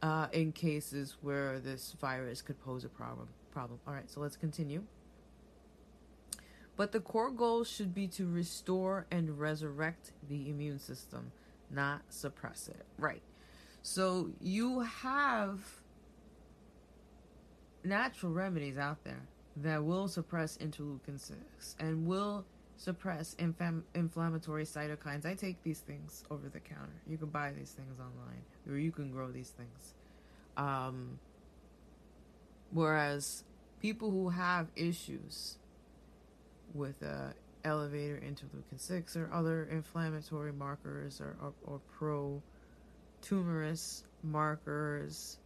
uh, 0.00 0.28
in 0.32 0.52
cases 0.52 1.16
where 1.20 1.58
this 1.58 1.94
virus 2.00 2.40
could 2.40 2.60
pose 2.60 2.84
a 2.84 2.88
problem. 2.88 3.28
Problem. 3.50 3.78
All 3.86 3.94
right, 3.94 4.08
so 4.08 4.20
let's 4.20 4.36
continue. 4.36 4.84
But 6.76 6.92
the 6.92 7.00
core 7.00 7.30
goal 7.30 7.64
should 7.64 7.94
be 7.94 8.08
to 8.08 8.26
restore 8.26 9.06
and 9.10 9.38
resurrect 9.38 10.12
the 10.28 10.48
immune 10.48 10.78
system, 10.78 11.32
not 11.70 12.02
suppress 12.08 12.68
it. 12.68 12.86
Right. 12.98 13.22
So 13.82 14.30
you 14.40 14.80
have 14.80 15.60
natural 17.84 18.32
remedies 18.32 18.78
out 18.78 19.04
there 19.04 19.22
that 19.56 19.84
will 19.84 20.08
suppress 20.08 20.56
interleukin 20.58 21.20
6 21.20 21.76
and 21.78 22.06
will 22.06 22.46
suppress 22.82 23.36
infam- 23.36 23.82
inflammatory 23.94 24.64
cytokines. 24.64 25.24
I 25.24 25.34
take 25.34 25.62
these 25.62 25.80
things 25.80 26.24
over 26.30 26.48
the 26.48 26.58
counter. 26.58 27.00
You 27.06 27.16
can 27.16 27.28
buy 27.28 27.52
these 27.52 27.70
things 27.70 28.00
online, 28.00 28.42
or 28.68 28.76
you 28.76 28.90
can 28.90 29.12
grow 29.12 29.30
these 29.30 29.50
things. 29.50 29.94
Um, 30.56 31.18
whereas 32.72 33.44
people 33.80 34.10
who 34.10 34.30
have 34.30 34.66
issues 34.74 35.58
with 36.74 37.00
uh, 37.02 37.28
elevator 37.64 38.20
interleukin 38.20 38.78
6 38.78 39.16
or 39.16 39.30
other 39.32 39.64
inflammatory 39.70 40.52
markers 40.52 41.20
or, 41.20 41.36
or, 41.40 41.52
or 41.64 41.80
pro 41.96 42.42
tumorous 43.20 44.02
markers, 44.24 45.38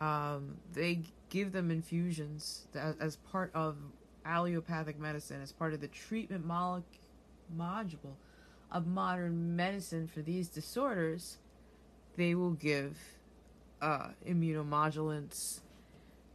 um, 0.00 0.56
they 0.72 1.00
give 1.28 1.52
them 1.52 1.70
infusions 1.70 2.66
as, 2.74 2.96
as 2.98 3.16
part 3.30 3.50
of 3.54 3.76
allopathic 4.24 4.98
medicine, 4.98 5.42
as 5.42 5.52
part 5.52 5.72
of 5.72 5.80
the 5.80 5.88
treatment 5.88 6.46
module 6.46 8.14
of 8.70 8.86
modern 8.86 9.54
medicine 9.56 10.06
for 10.06 10.22
these 10.22 10.48
disorders. 10.48 11.38
They 12.16 12.34
will 12.34 12.52
give 12.52 12.96
uh, 13.80 14.08
immunomodulants 14.28 15.60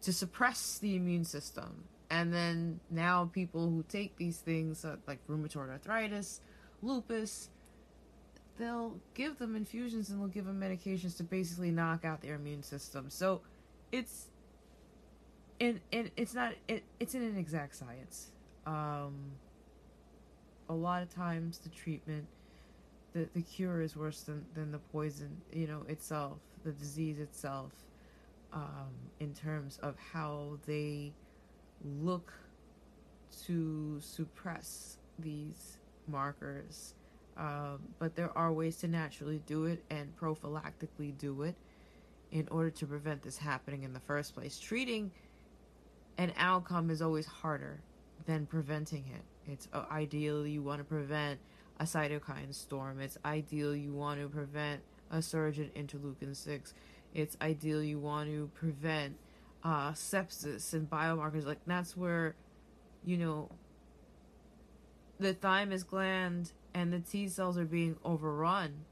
to 0.01 0.13
suppress 0.13 0.77
the 0.79 0.95
immune 0.95 1.25
system. 1.25 1.83
And 2.09 2.33
then 2.33 2.79
now 2.89 3.29
people 3.33 3.69
who 3.69 3.83
take 3.89 4.15
these 4.17 4.37
things, 4.37 4.85
uh, 4.85 4.95
like 5.07 5.19
rheumatoid 5.27 5.69
arthritis, 5.69 6.41
lupus, 6.81 7.49
they'll 8.57 8.99
give 9.13 9.37
them 9.37 9.55
infusions 9.55 10.09
and 10.09 10.19
they'll 10.19 10.27
give 10.27 10.45
them 10.45 10.59
medications 10.59 11.17
to 11.17 11.23
basically 11.23 11.71
knock 11.71 12.05
out 12.05 12.21
their 12.21 12.35
immune 12.35 12.63
system. 12.63 13.09
So 13.09 13.41
it's 13.91 14.27
and 15.59 15.79
and 15.91 16.11
it's 16.15 16.33
not 16.33 16.53
it, 16.67 16.83
it's 16.99 17.13
an 17.13 17.23
inexact 17.23 17.75
science. 17.75 18.31
Um, 18.65 19.15
a 20.69 20.73
lot 20.73 21.01
of 21.01 21.09
times 21.09 21.59
the 21.59 21.69
treatment, 21.69 22.27
the 23.13 23.27
the 23.33 23.41
cure 23.41 23.81
is 23.81 23.95
worse 23.95 24.21
than 24.21 24.45
than 24.53 24.71
the 24.71 24.79
poison, 24.79 25.35
you 25.51 25.67
know, 25.67 25.83
itself, 25.87 26.37
the 26.63 26.71
disease 26.71 27.19
itself. 27.19 27.71
Um, 28.53 28.93
in 29.19 29.33
terms 29.33 29.77
of 29.83 29.95
how 30.13 30.57
they 30.65 31.11
look 31.83 32.31
to 33.45 33.99
suppress 33.99 34.97
these 35.19 35.77
markers. 36.07 36.93
Um, 37.37 37.79
but 37.99 38.15
there 38.15 38.35
are 38.37 38.51
ways 38.51 38.77
to 38.77 38.87
naturally 38.87 39.41
do 39.45 39.65
it 39.65 39.83
and 39.89 40.15
prophylactically 40.17 41.17
do 41.17 41.43
it 41.43 41.55
in 42.31 42.47
order 42.49 42.69
to 42.71 42.85
prevent 42.85 43.21
this 43.21 43.37
happening 43.37 43.83
in 43.83 43.93
the 43.93 43.99
first 43.99 44.33
place. 44.33 44.59
Treating 44.59 45.11
an 46.17 46.33
outcome 46.37 46.89
is 46.89 47.01
always 47.01 47.25
harder 47.25 47.81
than 48.25 48.45
preventing 48.45 49.05
it. 49.13 49.51
It's 49.51 49.67
uh, 49.73 49.85
ideally 49.91 50.51
you 50.51 50.61
want 50.61 50.79
to 50.79 50.83
prevent 50.83 51.39
a 51.79 51.83
cytokine 51.83 52.53
storm. 52.53 52.99
It's 52.99 53.17
ideal 53.23 53.75
you 53.75 53.93
want 53.93 54.19
to 54.19 54.27
prevent 54.27 54.81
a 55.11 55.21
surge 55.21 55.59
in 55.59 55.69
interleukin 55.69 56.35
6. 56.35 56.73
It's 57.13 57.37
ideal 57.41 57.81
you 57.83 57.99
want 57.99 58.29
to 58.29 58.49
prevent 58.53 59.15
uh, 59.63 59.91
sepsis 59.91 60.73
and 60.73 60.89
biomarkers. 60.89 61.45
Like, 61.45 61.59
that's 61.65 61.95
where, 61.95 62.35
you 63.05 63.17
know, 63.17 63.49
the 65.19 65.33
thymus 65.33 65.83
gland 65.83 66.51
and 66.73 66.91
the 66.91 66.99
T 66.99 67.27
cells 67.27 67.57
are 67.57 67.65
being 67.65 67.95
overrun. 68.03 68.85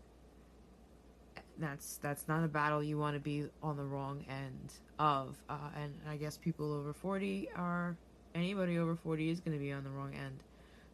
That's 1.57 1.97
that's 1.97 2.27
not 2.27 2.43
a 2.43 2.47
battle 2.47 2.83
you 2.83 2.97
want 2.97 3.15
to 3.15 3.19
be 3.19 3.45
on 3.63 3.77
the 3.77 3.83
wrong 3.83 4.25
end 4.29 4.73
of. 4.99 5.37
Uh, 5.49 5.57
and 5.81 5.93
I 6.09 6.17
guess 6.17 6.37
people 6.37 6.73
over 6.73 6.93
40 6.93 7.49
are, 7.55 7.95
anybody 8.33 8.77
over 8.77 8.95
40 8.95 9.29
is 9.29 9.39
going 9.39 9.57
to 9.57 9.63
be 9.63 9.71
on 9.71 9.83
the 9.83 9.89
wrong 9.89 10.13
end. 10.13 10.39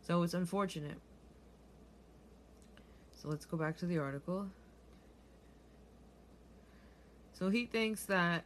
So 0.01 0.23
it's 0.23 0.33
unfortunate. 0.33 0.99
So 3.21 3.29
let's 3.29 3.45
go 3.45 3.57
back 3.57 3.77
to 3.77 3.85
the 3.85 3.99
article. 3.99 4.47
So 7.33 7.49
he 7.49 7.65
thinks 7.65 8.05
that 8.05 8.43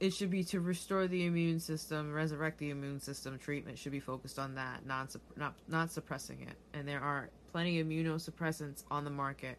it 0.00 0.14
should 0.14 0.30
be 0.30 0.44
to 0.44 0.60
restore 0.60 1.06
the 1.06 1.26
immune 1.26 1.60
system, 1.60 2.12
resurrect 2.12 2.58
the 2.58 2.70
immune 2.70 3.00
system. 3.00 3.38
Treatment 3.38 3.78
should 3.78 3.92
be 3.92 4.00
focused 4.00 4.38
on 4.38 4.54
that, 4.54 4.86
not 4.86 5.14
not 5.36 5.54
not 5.68 5.92
suppressing 5.92 6.40
it. 6.42 6.56
And 6.74 6.88
there 6.88 7.00
are 7.00 7.28
plenty 7.52 7.80
of 7.80 7.86
immunosuppressants 7.86 8.84
on 8.90 9.04
the 9.04 9.10
market 9.10 9.58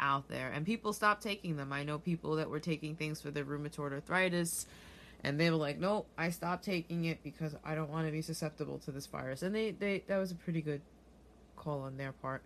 out 0.00 0.28
there, 0.28 0.50
and 0.50 0.64
people 0.64 0.92
stop 0.92 1.20
taking 1.20 1.56
them. 1.56 1.72
I 1.72 1.84
know 1.84 1.98
people 1.98 2.36
that 2.36 2.50
were 2.50 2.60
taking 2.60 2.96
things 2.96 3.20
for 3.20 3.30
their 3.30 3.44
rheumatoid 3.44 3.92
arthritis, 3.92 4.66
And 5.24 5.38
they 5.40 5.50
were 5.50 5.56
like, 5.56 5.78
"Nope, 5.80 6.06
I 6.16 6.30
stopped 6.30 6.64
taking 6.64 7.06
it 7.06 7.24
because 7.24 7.56
I 7.64 7.74
don't 7.74 7.90
want 7.90 8.06
to 8.06 8.12
be 8.12 8.22
susceptible 8.22 8.78
to 8.80 8.92
this 8.92 9.06
virus." 9.06 9.42
And 9.42 9.52
they, 9.52 9.72
they 9.72 10.04
that 10.06 10.18
was 10.18 10.30
a 10.30 10.36
pretty 10.36 10.62
good 10.62 10.80
call 11.56 11.80
on 11.80 11.96
their 11.96 12.12
part. 12.12 12.42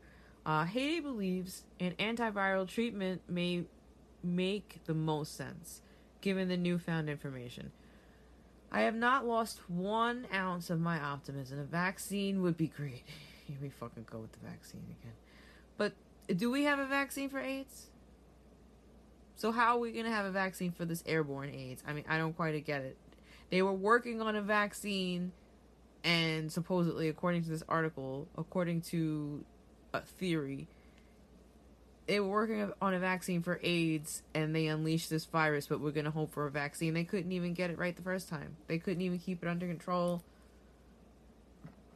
Uh, 0.47 0.65
Hayday 0.65 1.03
believes 1.03 1.65
an 1.79 1.93
antiviral 1.99 2.67
treatment 2.67 3.23
may 3.29 3.65
make 4.23 4.81
the 4.87 4.95
most 4.95 5.37
sense 5.37 5.83
given 6.21 6.49
the 6.49 6.57
newfound 6.57 7.11
information. 7.11 7.73
I 8.71 8.83
have 8.83 8.95
not 8.95 9.27
lost 9.27 9.69
one 9.69 10.27
ounce 10.33 10.71
of 10.71 10.81
my 10.81 10.99
optimism. 10.99 11.59
A 11.59 11.65
vaccine 11.65 12.41
would 12.43 12.57
be 12.57 12.69
great. 12.69 13.05
Here 13.47 13.59
we 13.61 13.69
fucking 13.69 14.07
go 14.11 14.19
with 14.19 14.33
the 14.33 14.49
vaccine 14.49 14.85
again. 15.01 15.13
But 15.77 15.93
do 16.35 16.51
we 16.51 16.65
have 16.65 16.79
a 16.79 16.87
vaccine 16.87 17.29
for 17.29 17.41
AIDS? 17.41 17.87
So 19.37 19.51
how 19.51 19.77
are 19.77 19.81
we 19.81 19.93
going 19.93 20.05
to 20.05 20.11
have 20.11 20.25
a 20.25 20.31
vaccine 20.31 20.73
for 20.73 20.85
this 20.85 21.03
airborne 21.07 21.51
AIDS? 21.51 21.83
I 21.87 21.93
mean, 21.93 22.05
I 22.09 22.19
don't 22.19 22.35
quite 22.35 22.53
get 22.65 22.83
it. 22.83 22.97
They 23.51 23.63
were 23.63 23.73
working 23.73 24.23
on 24.23 24.37
a 24.37 24.43
vaccine 24.43 25.33
and 26.05 26.51
supposedly 26.51 27.09
according 27.09 27.45
to 27.45 27.51
this 27.51 27.63
article, 27.69 28.29
according 28.37 28.83
to 28.83 29.45
a 29.93 30.01
theory, 30.01 30.69
they 32.07 32.19
were 32.19 32.29
working 32.29 32.73
on 32.81 32.95
a 32.95 32.99
vaccine 32.99 33.43
for 33.43 33.61
AIDS 33.63 34.23
and 34.35 34.55
they 34.55 34.67
unleashed 34.67 35.11
this 35.11 35.25
virus, 35.25 35.67
but 35.67 35.81
we're 35.81 35.93
going 35.93 36.05
to 36.05 36.11
hope 36.11 36.33
for 36.33 36.47
a 36.47 36.51
vaccine. 36.51 36.95
They 36.95 37.05
couldn't 37.05 37.33
even 37.33 37.55
get 37.55 37.71
it 37.71 37.79
right 37.79 37.95
the 37.95 38.03
first 38.03 38.29
time. 38.29 38.57
They 38.67 38.79
couldn't 38.79 39.03
even 39.03 39.19
keep 39.19 39.43
it 39.43 39.49
under 39.49 39.67
control 39.67 40.23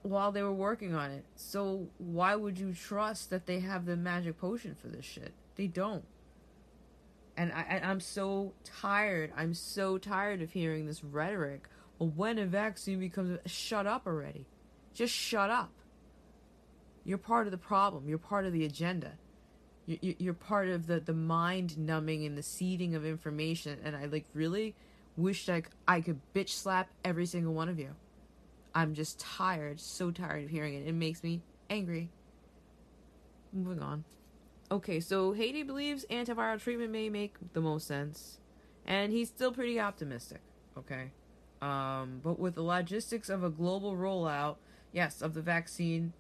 while 0.07 0.33
they 0.33 0.43
were 0.43 0.53
working 0.53 0.95
on 0.95 1.11
it. 1.11 1.25
So 1.35 1.89
why 1.99 2.35
would 2.37 2.59
you 2.59 2.73
trust 2.73 3.31
that 3.31 3.47
they 3.47 3.61
have 3.61 3.87
the 3.87 3.97
magic 3.97 4.39
potion 4.39 4.75
for 4.75 4.89
this 4.89 5.05
shit? 5.05 5.33
They 5.57 5.67
don't. 5.67 6.05
And 7.37 7.53
I, 7.53 7.81
I'm 7.85 8.01
so 8.01 8.55
tired. 8.65 9.33
I'm 9.37 9.53
so 9.53 9.99
tired 9.99 10.41
of 10.41 10.53
hearing 10.53 10.87
this 10.87 11.05
rhetoric. 11.05 11.69
Well, 11.99 12.13
when 12.15 12.39
a 12.39 12.47
vaccine 12.47 13.01
becomes, 13.01 13.39
shut 13.47 13.87
up 13.87 14.07
already. 14.07 14.47
Just 14.95 15.13
shut 15.13 15.51
up. 15.51 15.73
You're 17.05 17.19
part 17.19 17.47
of 17.47 17.51
the 17.51 17.59
problem. 17.59 18.09
You're 18.09 18.19
part 18.19 18.47
of 18.47 18.53
the 18.53 18.65
agenda. 18.65 19.13
You're 19.87 20.35
part 20.35 20.69
of 20.69 20.87
the, 20.87 20.99
the 20.99 21.15
mind 21.15 21.79
numbing 21.79 22.25
and 22.25 22.37
the 22.37 22.43
seeding 22.43 22.95
of 22.95 23.05
information. 23.05 23.79
And 23.85 23.95
I 23.95 24.07
like 24.07 24.25
really 24.35 24.75
wish 25.17 25.47
like 25.47 25.71
I 25.87 26.01
could 26.01 26.21
bitch 26.35 26.49
slap 26.49 26.89
every 27.05 27.27
single 27.27 27.55
one 27.55 27.69
of 27.69 27.79
you. 27.79 27.95
I'm 28.77 28.93
just 28.93 29.19
tired, 29.19 29.81
so 29.81 30.11
tired 30.11 30.45
of 30.45 30.51
hearing 30.51 30.75
it. 30.75 30.87
It 30.87 30.93
makes 30.93 31.25
me 31.25 31.41
angry. 31.71 32.11
Moving 33.51 33.83
on. 33.83 34.05
Okay, 34.71 35.01
so 35.01 35.33
Hayday 35.33 35.67
believes 35.67 36.05
antiviral 36.11 36.61
treatment 36.61 36.93
may 36.93 37.09
make 37.09 37.37
the 37.55 37.63
most 37.63 37.87
sense, 37.87 38.39
and 38.85 39.13
he's 39.13 39.29
still 39.29 39.51
pretty 39.51 39.81
optimistic. 39.81 40.43
Okay, 40.77 41.11
um, 41.63 42.21
but 42.23 42.39
with 42.39 42.55
the 42.55 42.63
logistics 42.63 43.31
of 43.31 43.43
a 43.43 43.49
global 43.49 43.97
rollout, 43.97 44.57
yes, 44.93 45.23
of 45.23 45.33
the 45.33 45.41
vaccine, 45.41 46.13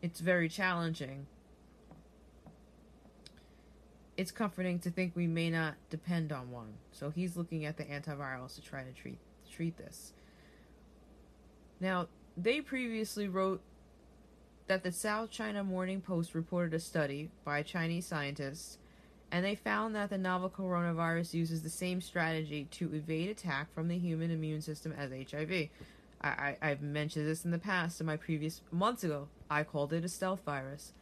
it's 0.00 0.20
very 0.20 0.48
challenging. 0.48 1.26
It's 4.16 4.30
comforting 4.30 4.78
to 4.78 4.90
think 4.90 5.14
we 5.14 5.26
may 5.26 5.50
not 5.50 5.74
depend 5.90 6.32
on 6.32 6.50
one. 6.50 6.72
So 6.90 7.10
he's 7.10 7.36
looking 7.36 7.66
at 7.66 7.76
the 7.76 7.84
antivirals 7.84 8.54
to 8.54 8.62
try 8.62 8.82
to 8.82 8.92
treat 8.92 9.18
treat 9.50 9.76
this. 9.76 10.14
Now, 11.82 12.06
they 12.36 12.60
previously 12.60 13.26
wrote 13.26 13.60
that 14.68 14.84
the 14.84 14.92
South 14.92 15.32
China 15.32 15.64
Morning 15.64 16.00
Post 16.00 16.32
reported 16.32 16.74
a 16.74 16.78
study 16.78 17.28
by 17.44 17.64
Chinese 17.64 18.06
scientists, 18.06 18.78
and 19.32 19.44
they 19.44 19.56
found 19.56 19.96
that 19.96 20.08
the 20.08 20.16
novel 20.16 20.48
coronavirus 20.48 21.34
uses 21.34 21.62
the 21.62 21.68
same 21.68 22.00
strategy 22.00 22.68
to 22.70 22.94
evade 22.94 23.30
attack 23.30 23.74
from 23.74 23.88
the 23.88 23.98
human 23.98 24.30
immune 24.30 24.60
system 24.60 24.92
as 24.92 25.10
HIV. 25.10 25.70
I, 26.22 26.56
have 26.62 26.82
mentioned 26.82 27.26
this 27.26 27.44
in 27.44 27.50
the 27.50 27.58
past 27.58 28.00
in 28.00 28.06
my 28.06 28.16
previous 28.16 28.60
months 28.70 29.02
ago. 29.02 29.26
I 29.50 29.64
called 29.64 29.92
it 29.92 30.04
a 30.04 30.08
stealth 30.08 30.44
virus. 30.44 30.92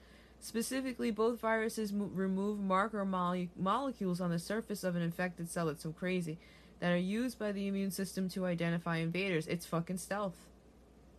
Specifically, 0.40 1.10
both 1.10 1.40
viruses 1.40 1.92
mo- 1.92 2.10
remove 2.14 2.58
marker 2.58 3.04
mole- 3.04 3.48
molecules 3.54 4.18
on 4.18 4.30
the 4.30 4.38
surface 4.38 4.82
of 4.82 4.96
an 4.96 5.02
infected 5.02 5.50
cell. 5.50 5.68
It's 5.68 5.82
so 5.82 5.92
crazy 5.92 6.38
that 6.78 6.90
are 6.90 6.96
used 6.96 7.38
by 7.38 7.52
the 7.52 7.66
immune 7.66 7.90
system 7.90 8.30
to 8.30 8.46
identify 8.46 8.96
invaders. 8.96 9.46
It's 9.46 9.66
fucking 9.66 9.98
stealth. 9.98 10.46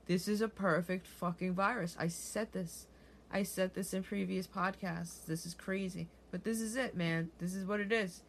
This 0.07 0.27
is 0.27 0.41
a 0.41 0.47
perfect 0.47 1.07
fucking 1.07 1.53
virus. 1.53 1.95
I 1.99 2.07
said 2.07 2.51
this. 2.53 2.87
I 3.31 3.43
said 3.43 3.73
this 3.73 3.93
in 3.93 4.03
previous 4.03 4.47
podcasts. 4.47 5.25
This 5.25 5.45
is 5.45 5.53
crazy. 5.53 6.07
But 6.31 6.43
this 6.43 6.59
is 6.59 6.75
it, 6.75 6.95
man. 6.95 7.29
This 7.39 7.55
is 7.55 7.65
what 7.65 7.79
it 7.79 7.91
is. 7.91 8.21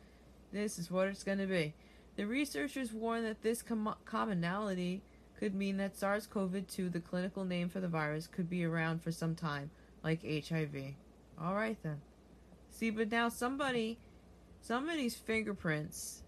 This 0.53 0.79
is 0.79 0.91
what 0.91 1.09
it's 1.09 1.25
going 1.25 1.39
to 1.39 1.47
be. 1.47 1.75
The 2.17 2.27
researchers 2.27 2.93
warn 2.93 3.25
that 3.25 3.43
this 3.43 3.63
com- 3.63 3.97
commonality 4.05 5.03
could 5.39 5.55
mean 5.55 5.79
that 5.79 5.97
SARS 5.97 6.27
CoV 6.27 6.67
2, 6.69 6.91
the 6.91 7.01
clinical 7.01 7.45
name 7.45 7.69
for 7.69 7.81
the 7.81 7.89
virus, 7.89 8.27
could 8.27 8.51
be 8.51 8.65
around 8.65 9.03
for 9.03 9.11
some 9.11 9.35
time, 9.35 9.71
like 10.05 10.23
HIV. 10.23 10.95
Alright 11.43 11.79
then. 11.83 12.01
See, 12.71 12.91
but 12.91 13.11
now 13.11 13.29
somebody, 13.29 13.99
somebody's 14.61 15.15
fingerprints 15.15 16.23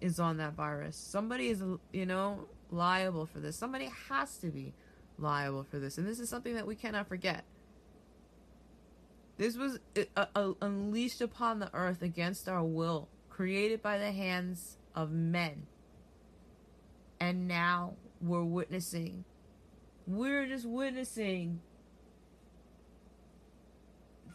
is 0.00 0.18
on 0.18 0.38
that 0.38 0.54
virus. 0.54 0.96
Somebody 0.96 1.48
is, 1.48 1.62
you 1.92 2.06
know, 2.06 2.46
liable 2.72 3.26
for 3.26 3.38
this. 3.38 3.56
Somebody 3.56 3.90
has 4.08 4.36
to 4.38 4.48
be 4.48 4.74
liable 5.18 5.64
for 5.64 5.78
this. 5.78 5.98
And 5.98 6.06
this 6.06 6.18
is 6.18 6.28
something 6.28 6.54
that 6.54 6.66
we 6.66 6.74
cannot 6.74 7.08
forget. 7.08 7.44
This 9.38 9.56
was 9.56 9.78
uh, 10.16 10.26
uh, 10.34 10.52
unleashed 10.60 11.20
upon 11.20 11.58
the 11.58 11.70
earth 11.74 12.02
against 12.02 12.48
our 12.48 12.62
will, 12.62 13.08
created 13.28 13.82
by 13.82 13.98
the 13.98 14.12
hands 14.12 14.76
of 14.94 15.10
men. 15.10 15.66
And 17.20 17.48
now 17.48 17.94
we're 18.20 18.44
witnessing. 18.44 19.24
We're 20.06 20.46
just 20.46 20.66
witnessing 20.66 21.60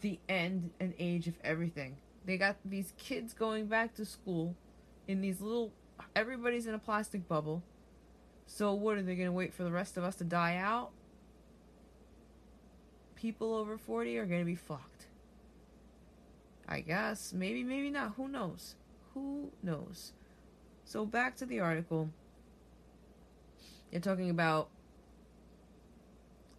the 0.00 0.18
end 0.28 0.70
and 0.80 0.94
age 0.98 1.26
of 1.26 1.34
everything. 1.44 1.96
They 2.24 2.36
got 2.36 2.56
these 2.64 2.92
kids 2.98 3.34
going 3.34 3.66
back 3.66 3.94
to 3.94 4.04
school 4.04 4.54
in 5.06 5.20
these 5.20 5.40
little. 5.40 5.72
Everybody's 6.14 6.66
in 6.66 6.74
a 6.74 6.78
plastic 6.78 7.28
bubble 7.28 7.62
so 8.48 8.72
what 8.72 8.96
are 8.96 9.02
they 9.02 9.14
going 9.14 9.28
to 9.28 9.32
wait 9.32 9.52
for 9.52 9.62
the 9.62 9.70
rest 9.70 9.96
of 9.96 10.02
us 10.02 10.16
to 10.16 10.24
die 10.24 10.56
out? 10.56 10.90
People 13.14 13.54
over 13.54 13.76
40 13.76 14.16
are 14.18 14.26
going 14.26 14.40
to 14.40 14.46
be 14.46 14.56
fucked. 14.56 15.06
I 16.66 16.80
guess. 16.80 17.32
Maybe, 17.32 17.62
maybe 17.62 17.90
not. 17.90 18.14
Who 18.16 18.26
knows? 18.26 18.74
Who 19.14 19.50
knows? 19.62 20.12
So 20.84 21.04
back 21.04 21.36
to 21.36 21.46
the 21.46 21.60
article. 21.60 22.08
They're 23.90 24.00
talking 24.00 24.30
about 24.30 24.70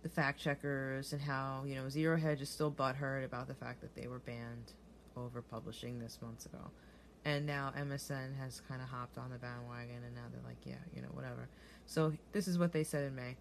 the 0.03 0.09
fact 0.09 0.39
checkers 0.39 1.11
and 1.11 1.21
how, 1.21 1.63
you 1.65 1.75
know, 1.75 1.89
Zero 1.89 2.17
Hedge 2.17 2.41
is 2.41 2.49
still 2.49 2.71
butthurt 2.71 3.25
about 3.25 3.47
the 3.47 3.53
fact 3.55 3.81
that 3.81 3.95
they 3.95 4.07
were 4.07 4.19
banned 4.19 4.73
over 5.17 5.41
publishing 5.41 5.99
this 5.99 6.19
months 6.21 6.45
ago. 6.45 6.71
And 7.25 7.45
now 7.45 7.73
MSN 7.77 8.37
has 8.39 8.61
kind 8.67 8.81
of 8.81 8.87
hopped 8.87 9.17
on 9.17 9.31
the 9.31 9.37
bandwagon 9.37 10.03
and 10.05 10.15
now 10.15 10.23
they're 10.31 10.45
like, 10.45 10.57
yeah, 10.65 10.75
you 10.95 11.01
know, 11.01 11.09
whatever. 11.13 11.49
So 11.89 12.13
this 12.33 12.47
is 12.47 12.59
what 12.59 12.71
they 12.71 12.83
said 12.83 13.03
in 13.03 13.15
May. 13.15 13.35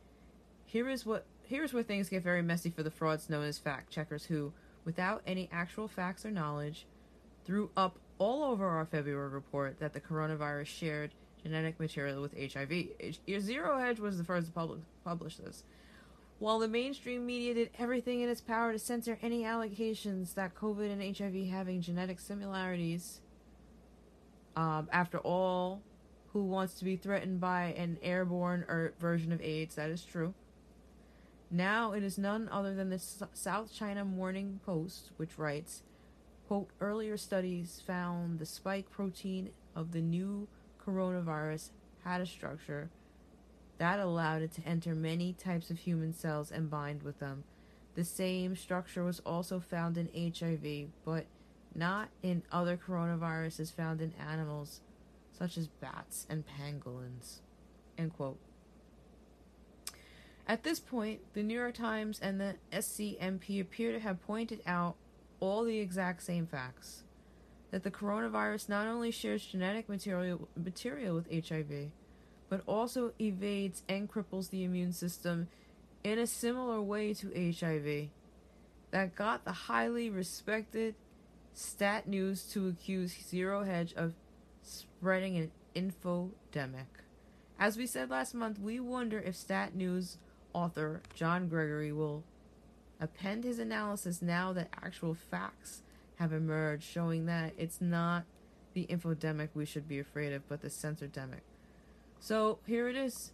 Here 0.64 0.88
is 0.88 1.04
what 1.04 1.26
here 1.44 1.62
is 1.64 1.74
where 1.74 1.82
things 1.82 2.08
get 2.08 2.22
very 2.22 2.40
messy 2.40 2.70
for 2.70 2.82
the 2.82 2.90
frauds 2.90 3.28
known 3.28 3.44
as 3.44 3.58
fact 3.58 3.90
checkers 3.90 4.24
who, 4.24 4.54
without 4.86 5.22
any 5.26 5.50
actual 5.52 5.86
facts 5.86 6.24
or 6.24 6.30
knowledge, 6.30 6.86
threw 7.44 7.70
up 7.76 7.98
all 8.16 8.42
over 8.42 8.66
our 8.66 8.86
February 8.86 9.28
report 9.28 9.78
that 9.80 9.92
the 9.92 10.00
coronavirus 10.00 10.66
shared 10.66 11.10
genetic 11.42 11.78
material 11.78 12.22
with 12.22 12.34
HIV. 12.34 12.72
Zero 13.38 13.78
Hedge 13.78 14.00
was 14.00 14.16
the 14.16 14.24
first 14.24 14.46
to 14.46 14.52
public, 14.52 14.80
publish 15.04 15.36
this. 15.36 15.64
While 16.38 16.58
the 16.58 16.68
mainstream 16.68 17.26
media 17.26 17.52
did 17.52 17.70
everything 17.78 18.22
in 18.22 18.30
its 18.30 18.40
power 18.40 18.72
to 18.72 18.78
censor 18.78 19.18
any 19.20 19.44
allegations 19.44 20.32
that 20.34 20.54
COVID 20.54 20.90
and 20.90 21.16
HIV 21.16 21.48
having 21.48 21.82
genetic 21.82 22.18
similarities, 22.18 23.20
um, 24.56 24.88
after 24.90 25.18
all, 25.18 25.82
who 26.32 26.44
wants 26.44 26.74
to 26.74 26.84
be 26.84 26.96
threatened 26.96 27.40
by 27.40 27.74
an 27.76 27.98
airborne 28.02 28.64
or 28.68 28.92
version 28.98 29.32
of 29.32 29.40
AIDS. 29.40 29.74
That 29.76 29.90
is 29.90 30.04
true. 30.04 30.34
Now 31.50 31.92
it 31.92 32.02
is 32.02 32.18
none 32.18 32.48
other 32.52 32.74
than 32.74 32.90
the 32.90 32.98
South 32.98 33.72
China 33.72 34.04
Morning 34.04 34.60
Post, 34.66 35.10
which 35.16 35.38
writes, 35.38 35.82
quote, 36.46 36.68
earlier 36.80 37.16
studies 37.16 37.82
found 37.86 38.38
the 38.38 38.46
spike 38.46 38.90
protein 38.90 39.50
of 39.74 39.92
the 39.92 40.00
new 40.00 40.46
coronavirus 40.84 41.70
had 42.04 42.20
a 42.20 42.26
structure 42.26 42.90
that 43.78 44.00
allowed 44.00 44.42
it 44.42 44.52
to 44.52 44.66
enter 44.66 44.94
many 44.94 45.32
types 45.32 45.70
of 45.70 45.78
human 45.78 46.12
cells 46.12 46.50
and 46.50 46.70
bind 46.70 47.02
with 47.02 47.18
them. 47.20 47.44
The 47.94 48.04
same 48.04 48.56
structure 48.56 49.04
was 49.04 49.20
also 49.20 49.60
found 49.60 49.96
in 49.96 50.08
HIV, 50.14 50.88
but 51.04 51.26
not 51.74 52.08
in 52.22 52.42
other 52.52 52.76
coronaviruses 52.76 53.72
found 53.72 54.00
in 54.00 54.12
animals 54.20 54.80
such 55.38 55.56
as 55.56 55.68
bats 55.68 56.26
and 56.28 56.44
pangolins. 56.46 57.40
At 60.46 60.62
this 60.62 60.80
point, 60.80 61.20
the 61.34 61.42
New 61.42 61.58
York 61.58 61.74
Times 61.74 62.18
and 62.20 62.40
the 62.40 62.56
SCMP 62.72 63.60
appear 63.60 63.92
to 63.92 64.00
have 64.00 64.22
pointed 64.26 64.62
out 64.66 64.96
all 65.40 65.64
the 65.64 65.78
exact 65.78 66.22
same 66.22 66.46
facts. 66.46 67.02
that 67.70 67.82
the 67.82 67.90
coronavirus 67.90 68.68
not 68.68 68.86
only 68.86 69.10
shares 69.10 69.44
genetic 69.44 69.88
material, 69.88 70.48
material 70.56 71.14
with 71.14 71.48
HIV, 71.48 71.90
but 72.48 72.62
also 72.66 73.12
evades 73.20 73.82
and 73.88 74.10
cripples 74.10 74.50
the 74.50 74.64
immune 74.64 74.92
system 74.92 75.48
in 76.02 76.18
a 76.18 76.26
similar 76.26 76.80
way 76.80 77.12
to 77.12 77.28
HIV. 77.30 78.08
That 78.90 79.14
got 79.14 79.44
the 79.44 79.52
highly 79.52 80.08
respected 80.08 80.94
Stat 81.52 82.08
News 82.08 82.44
to 82.52 82.68
accuse 82.68 83.14
Zero 83.28 83.64
Hedge 83.64 83.92
of 83.94 84.14
spreading 84.98 85.36
an 85.36 85.50
infodemic. 85.76 86.86
As 87.56 87.76
we 87.76 87.86
said 87.86 88.10
last 88.10 88.34
month, 88.34 88.58
we 88.58 88.80
wonder 88.80 89.20
if 89.20 89.36
Stat 89.36 89.74
News 89.74 90.18
author 90.52 91.02
John 91.14 91.48
Gregory 91.48 91.92
will 91.92 92.24
append 93.00 93.44
his 93.44 93.60
analysis 93.60 94.20
now 94.20 94.52
that 94.54 94.70
actual 94.74 95.14
facts 95.14 95.82
have 96.16 96.32
emerged 96.32 96.82
showing 96.82 97.26
that 97.26 97.52
it's 97.56 97.80
not 97.80 98.24
the 98.74 98.86
infodemic 98.86 99.50
we 99.54 99.64
should 99.64 99.86
be 99.86 100.00
afraid 100.00 100.32
of, 100.32 100.48
but 100.48 100.62
the 100.62 100.68
censordemic. 100.68 101.42
So 102.18 102.58
here 102.66 102.88
it 102.88 102.96
is. 102.96 103.32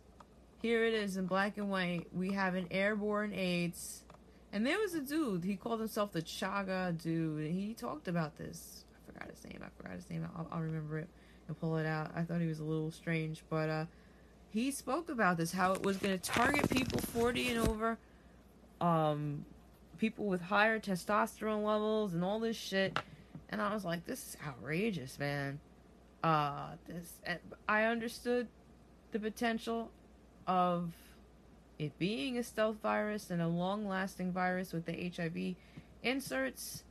Here 0.61 0.85
it 0.85 0.92
is 0.92 1.16
in 1.16 1.27
black 1.27 1.57
and 1.57 1.70
white. 1.70 2.09
We 2.12 2.33
have 2.33 2.55
an 2.57 2.66
airborne 2.70 3.33
AIDS. 3.33 4.05
And 4.53 4.66
there 4.66 4.79
was 4.79 4.94
a 4.94 5.00
dude, 5.00 5.44
he 5.44 5.57
called 5.57 5.81
himself 5.81 6.12
the 6.12 6.22
Chaga 6.22 7.03
dude, 7.03 7.46
and 7.46 7.59
he 7.59 7.72
talked 7.72 8.07
about 8.07 8.37
this. 8.37 8.85
I 8.94 9.12
forgot 9.12 9.31
his 9.31 9.44
name. 9.44 9.62
I 9.64 9.68
forgot 9.77 9.96
his 9.96 10.09
name. 10.11 10.29
I'll, 10.37 10.46
I'll 10.53 10.61
remember 10.61 10.98
it 10.98 11.09
and 11.48 11.59
pull 11.61 11.76
it 11.76 11.87
out. 11.87 12.11
I 12.14 12.22
thought 12.22 12.40
he 12.40 12.46
was 12.46 12.61
a 12.61 12.64
little 12.64 12.90
strange, 12.90 13.42
but 13.48 13.68
uh, 13.68 13.85
he 14.50 14.70
spoke 14.70 15.09
about 15.09 15.37
this 15.37 15.52
how 15.52 15.72
it 15.72 15.83
was 15.83 15.96
going 15.96 16.18
to 16.18 16.30
target 16.30 16.70
people 16.70 17.00
40 17.00 17.50
and 17.50 17.68
over, 17.68 17.98
um, 18.80 19.44
people 19.98 20.26
with 20.26 20.42
higher 20.42 20.78
testosterone 20.78 21.64
levels, 21.64 22.14
and 22.14 22.24
all 22.24 22.40
this 22.40 22.57
shit. 22.57 22.98
And 23.50 23.61
I 23.61 23.72
was 23.74 23.85
like, 23.85 24.07
this 24.07 24.20
is 24.20 24.37
outrageous, 24.46 25.18
man. 25.18 25.61
Uh, 26.22 26.70
this 26.88 27.20
I 27.68 27.85
understood 27.85 28.48
the 29.12 29.18
potential 29.18 29.90
of 30.46 30.92
it 31.78 31.98
being 31.98 32.38
a 32.38 32.42
stealth 32.42 32.76
virus 32.83 33.30
and 33.30 33.42
a 33.42 33.48
long 33.48 33.87
lasting 33.87 34.33
virus 34.33 34.72
with 34.72 34.87
the 34.87 35.12
HIV 35.14 35.57
inserts. 36.02 36.85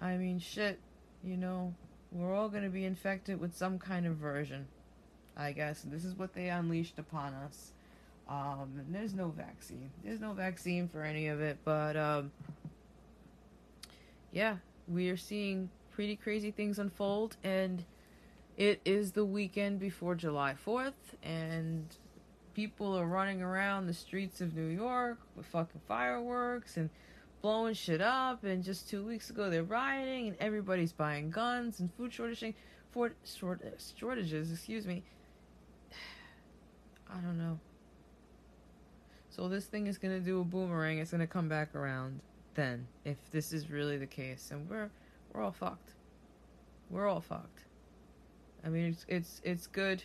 I 0.00 0.16
mean, 0.16 0.38
shit, 0.38 0.78
you 1.22 1.36
know, 1.36 1.74
we're 2.14 2.34
all 2.34 2.48
going 2.48 2.62
to 2.62 2.70
be 2.70 2.84
infected 2.84 3.40
with 3.40 3.56
some 3.56 3.78
kind 3.78 4.06
of 4.06 4.14
version, 4.14 4.66
I 5.36 5.52
guess. 5.52 5.82
This 5.82 6.04
is 6.04 6.16
what 6.16 6.32
they 6.32 6.48
unleashed 6.48 6.98
upon 6.98 7.34
us. 7.34 7.72
Um, 8.28 8.70
and 8.78 8.94
there's 8.94 9.12
no 9.12 9.28
vaccine. 9.28 9.90
There's 10.02 10.20
no 10.20 10.32
vaccine 10.32 10.88
for 10.88 11.02
any 11.02 11.26
of 11.26 11.40
it, 11.42 11.58
but, 11.64 11.96
um, 11.96 12.32
yeah, 14.32 14.56
we 14.88 15.10
are 15.10 15.16
seeing 15.16 15.68
pretty 15.92 16.16
crazy 16.16 16.50
things 16.50 16.78
unfold, 16.78 17.36
and 17.44 17.84
it 18.56 18.80
is 18.84 19.12
the 19.12 19.24
weekend 19.24 19.78
before 19.78 20.14
July 20.14 20.54
4th, 20.66 20.92
and 21.22 21.84
people 22.54 22.96
are 22.96 23.06
running 23.06 23.42
around 23.42 23.86
the 23.86 23.92
streets 23.92 24.40
of 24.40 24.54
New 24.54 24.68
York 24.68 25.18
with 25.36 25.44
fucking 25.46 25.80
fireworks 25.86 26.76
and 26.76 26.88
blowing 27.44 27.74
shit 27.74 28.00
up. 28.00 28.42
And 28.42 28.64
just 28.64 28.88
two 28.88 29.04
weeks 29.04 29.28
ago, 29.28 29.50
they're 29.50 29.62
rioting 29.62 30.28
and 30.28 30.36
everybody's 30.40 30.94
buying 30.94 31.30
guns 31.30 31.78
and 31.80 31.92
food 31.92 32.10
shortaging, 32.10 32.54
for 32.90 33.12
short 33.22 33.60
shortages. 33.94 34.50
Excuse 34.50 34.86
me. 34.86 35.02
I 37.10 37.18
don't 37.18 37.36
know. 37.36 37.58
So 39.28 39.48
this 39.48 39.66
thing 39.66 39.88
is 39.88 39.98
gonna 39.98 40.20
do 40.20 40.40
a 40.40 40.44
boomerang. 40.44 40.98
It's 40.98 41.10
gonna 41.10 41.26
come 41.26 41.48
back 41.48 41.74
around 41.74 42.20
then, 42.54 42.86
if 43.04 43.18
this 43.30 43.52
is 43.52 43.68
really 43.68 43.98
the 43.98 44.06
case, 44.06 44.48
and 44.50 44.66
we're 44.70 44.88
we're 45.32 45.42
all 45.42 45.52
fucked. 45.52 45.90
We're 46.88 47.08
all 47.08 47.20
fucked. 47.20 47.64
I 48.64 48.70
mean, 48.70 48.86
it's 48.86 49.04
it's 49.06 49.40
it's 49.44 49.66
good 49.66 50.02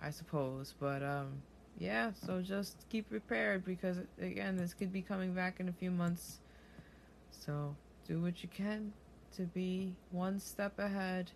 I 0.00 0.10
suppose. 0.10 0.74
But 0.78 1.02
um, 1.02 1.42
yeah, 1.78 2.12
so 2.24 2.40
just 2.40 2.76
keep 2.88 3.08
prepared 3.08 3.64
because 3.64 3.98
again, 4.20 4.56
this 4.56 4.74
could 4.74 4.92
be 4.92 5.02
coming 5.02 5.34
back 5.34 5.60
in 5.60 5.68
a 5.68 5.72
few 5.72 5.90
months. 5.90 6.40
So 7.30 7.74
do 8.06 8.20
what 8.20 8.42
you 8.42 8.48
can 8.48 8.92
to 9.36 9.42
be 9.42 9.94
one 10.10 10.38
step 10.38 10.78
ahead 10.78 11.30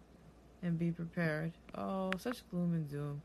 and 0.62 0.78
be 0.78 0.90
prepared. 0.90 1.52
Oh, 1.74 2.10
such 2.18 2.48
gloom 2.50 2.74
and 2.74 2.88
doom. 2.88 3.22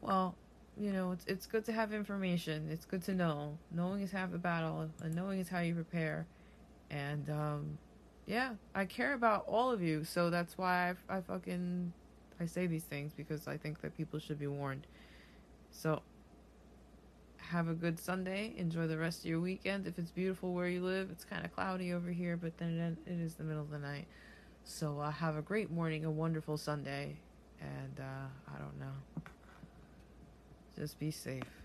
Well, 0.00 0.34
you 0.78 0.92
know, 0.92 1.12
it's 1.12 1.24
it's 1.26 1.46
good 1.46 1.64
to 1.66 1.72
have 1.72 1.92
information. 1.92 2.68
It's 2.70 2.84
good 2.84 3.02
to 3.04 3.14
know. 3.14 3.58
Knowing 3.72 4.02
is 4.02 4.12
half 4.12 4.30
the 4.30 4.38
battle, 4.38 4.88
and 5.02 5.14
knowing 5.14 5.40
is 5.40 5.48
how 5.48 5.60
you 5.60 5.74
prepare. 5.74 6.26
And 6.90 7.28
um, 7.28 7.78
yeah, 8.26 8.54
I 8.74 8.84
care 8.84 9.14
about 9.14 9.44
all 9.46 9.70
of 9.70 9.82
you, 9.82 10.04
so 10.04 10.30
that's 10.30 10.56
why 10.56 10.94
I, 11.08 11.16
I 11.16 11.20
fucking 11.20 11.92
I 12.40 12.46
say 12.46 12.66
these 12.66 12.84
things 12.84 13.12
because 13.14 13.46
I 13.46 13.56
think 13.56 13.82
that 13.82 13.96
people 13.96 14.18
should 14.18 14.38
be 14.38 14.46
warned. 14.46 14.86
So, 15.70 16.02
have 17.50 17.68
a 17.68 17.74
good 17.74 17.98
Sunday. 17.98 18.54
Enjoy 18.56 18.86
the 18.86 18.96
rest 18.96 19.20
of 19.20 19.24
your 19.26 19.40
weekend. 19.40 19.86
If 19.86 19.98
it's 19.98 20.12
beautiful 20.12 20.54
where 20.54 20.68
you 20.68 20.84
live, 20.84 21.08
it's 21.10 21.24
kind 21.24 21.44
of 21.44 21.52
cloudy 21.52 21.92
over 21.92 22.08
here, 22.10 22.36
but 22.36 22.56
then 22.58 22.96
it 23.06 23.12
is 23.12 23.34
the 23.34 23.42
middle 23.42 23.62
of 23.62 23.70
the 23.70 23.78
night. 23.78 24.06
So, 24.62 25.00
uh, 25.00 25.10
have 25.10 25.36
a 25.36 25.42
great 25.42 25.68
morning, 25.68 26.04
a 26.04 26.10
wonderful 26.10 26.56
Sunday, 26.56 27.16
and 27.60 27.98
uh, 27.98 28.54
I 28.54 28.58
don't 28.58 28.78
know. 28.78 29.22
Just 30.76 30.98
be 31.00 31.10
safe. 31.10 31.59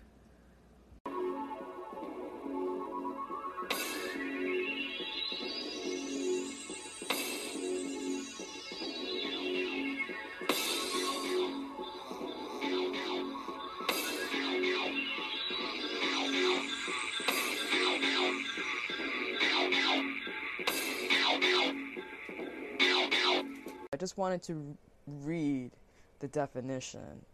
Wanted 24.26 24.42
to 24.42 24.76
read 25.06 25.70
the 26.18 26.26
definition 26.26 27.24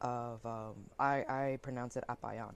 of, 0.00 0.46
um, 0.46 0.74
I, 0.96 1.24
I 1.28 1.58
pronounce 1.60 1.96
it 1.96 2.04
Apayan. 2.08 2.54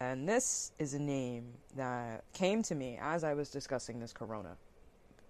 And 0.00 0.26
this 0.26 0.72
is 0.78 0.94
a 0.94 0.98
name 0.98 1.52
that 1.76 2.24
came 2.32 2.62
to 2.62 2.74
me 2.74 2.98
as 2.98 3.24
I 3.24 3.34
was 3.34 3.50
discussing 3.50 4.00
this 4.00 4.10
corona. 4.10 4.56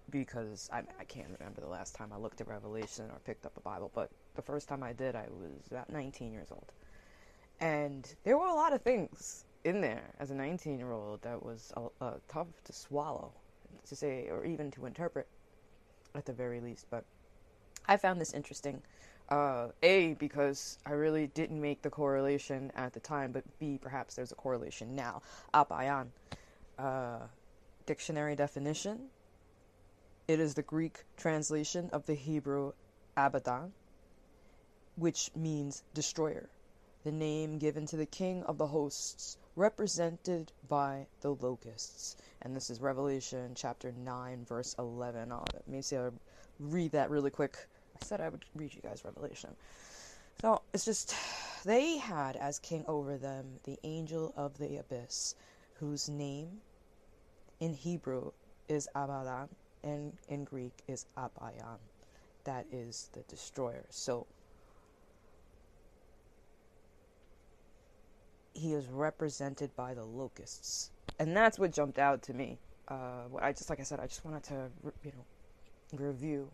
Because 0.09 0.69
I, 0.71 0.83
I 0.97 1.03
can't 1.03 1.27
remember 1.37 1.59
the 1.59 1.67
last 1.67 1.95
time 1.95 2.13
I 2.13 2.17
looked 2.17 2.39
at 2.39 2.47
Revelation 2.47 3.09
or 3.11 3.19
picked 3.25 3.45
up 3.45 3.57
a 3.57 3.59
Bible, 3.59 3.91
but 3.93 4.09
the 4.35 4.41
first 4.41 4.69
time 4.69 4.83
I 4.83 4.93
did, 4.93 5.17
I 5.17 5.25
was 5.31 5.67
about 5.69 5.89
19 5.89 6.31
years 6.31 6.47
old. 6.49 6.71
And 7.59 8.07
there 8.23 8.37
were 8.37 8.47
a 8.47 8.55
lot 8.55 8.71
of 8.71 8.81
things 8.83 9.43
in 9.65 9.81
there 9.81 10.13
as 10.17 10.31
a 10.31 10.33
19 10.33 10.77
year 10.79 10.93
old 10.93 11.23
that 11.23 11.43
was 11.43 11.73
tough 12.29 12.47
to 12.63 12.71
swallow, 12.71 13.33
to 13.85 13.97
say, 13.97 14.29
or 14.29 14.45
even 14.45 14.71
to 14.71 14.85
interpret 14.85 15.27
at 16.15 16.25
the 16.25 16.33
very 16.33 16.59
least. 16.59 16.87
But 16.89 17.05
I 17.87 17.97
found 17.97 18.19
this 18.19 18.33
interesting. 18.33 18.81
Uh, 19.29 19.69
a, 19.81 20.13
because 20.15 20.77
I 20.85 20.91
really 20.91 21.27
didn't 21.27 21.59
make 21.59 21.81
the 21.81 21.89
correlation 21.89 22.71
at 22.75 22.93
the 22.93 22.99
time, 22.99 23.31
but 23.31 23.43
B, 23.57 23.79
perhaps 23.81 24.15
there's 24.15 24.31
a 24.31 24.35
correlation 24.35 24.95
now. 24.95 25.21
Apayan. 25.53 26.07
Uh, 26.77 27.19
dictionary 27.85 28.35
definition. 28.35 29.07
It 30.27 30.39
is 30.39 30.53
the 30.53 30.61
Greek 30.61 31.03
translation 31.17 31.89
of 31.91 32.05
the 32.05 32.13
Hebrew 32.13 32.73
Abaddon, 33.17 33.73
which 34.95 35.31
means 35.35 35.83
destroyer. 35.93 36.49
The 37.03 37.11
name 37.11 37.57
given 37.57 37.85
to 37.87 37.97
the 37.97 38.05
king 38.05 38.43
of 38.43 38.57
the 38.57 38.67
hosts, 38.67 39.37
represented 39.55 40.51
by 40.67 41.05
the 41.21 41.31
locusts. 41.35 42.17
And 42.41 42.55
this 42.55 42.69
is 42.69 42.81
Revelation 42.81 43.53
chapter 43.55 43.91
9, 43.91 44.45
verse 44.45 44.75
11. 44.79 45.31
Oh, 45.31 45.43
let 45.53 45.67
me 45.67 45.81
see, 45.81 45.97
I'll 45.97 46.13
read 46.59 46.91
that 46.91 47.09
really 47.09 47.31
quick. 47.31 47.57
I 48.01 48.05
said 48.05 48.21
I 48.21 48.29
would 48.29 48.45
read 48.55 48.73
you 48.73 48.81
guys 48.81 49.03
Revelation. 49.05 49.51
So 50.41 50.61
it's 50.73 50.85
just, 50.85 51.15
they 51.63 51.97
had 51.97 52.35
as 52.35 52.59
king 52.59 52.83
over 52.87 53.17
them 53.17 53.45
the 53.63 53.77
angel 53.83 54.33
of 54.35 54.57
the 54.57 54.77
abyss, 54.77 55.35
whose 55.75 56.09
name 56.09 56.61
in 57.59 57.73
Hebrew 57.73 58.31
is 58.67 58.87
Abaddon, 58.95 59.49
and 59.83 60.13
in 60.27 60.43
Greek 60.43 60.73
is 60.87 61.05
Abayan. 61.17 61.77
That 62.43 62.65
is 62.71 63.09
the 63.13 63.21
destroyer. 63.21 63.85
So 63.89 64.25
he 68.53 68.73
is 68.73 68.87
represented 68.87 69.75
by 69.75 69.93
the 69.93 70.03
locusts, 70.03 70.91
and 71.19 71.35
that's 71.35 71.59
what 71.59 71.71
jumped 71.71 71.99
out 71.99 72.21
to 72.23 72.33
me. 72.33 72.59
Uh, 72.87 73.25
I 73.41 73.51
just, 73.51 73.69
like 73.69 73.79
I 73.79 73.83
said, 73.83 73.99
I 73.99 74.07
just 74.07 74.25
wanted 74.25 74.43
to, 74.43 74.69
you 75.03 75.11
know, 75.11 75.25
review 76.05 76.49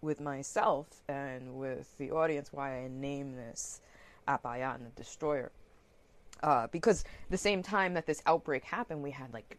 with 0.00 0.20
myself 0.20 0.86
and 1.08 1.56
with 1.56 1.96
the 1.98 2.10
audience 2.10 2.52
why 2.52 2.84
I 2.84 2.88
named 2.88 3.36
this 3.36 3.80
Apayan, 4.28 4.84
the 4.84 4.90
Destroyer. 5.02 5.52
Uh, 6.42 6.66
because 6.68 7.04
the 7.30 7.36
same 7.36 7.62
time 7.62 7.94
that 7.94 8.06
this 8.06 8.22
outbreak 8.26 8.64
happened, 8.64 9.02
we 9.02 9.10
had 9.10 9.32
like 9.32 9.58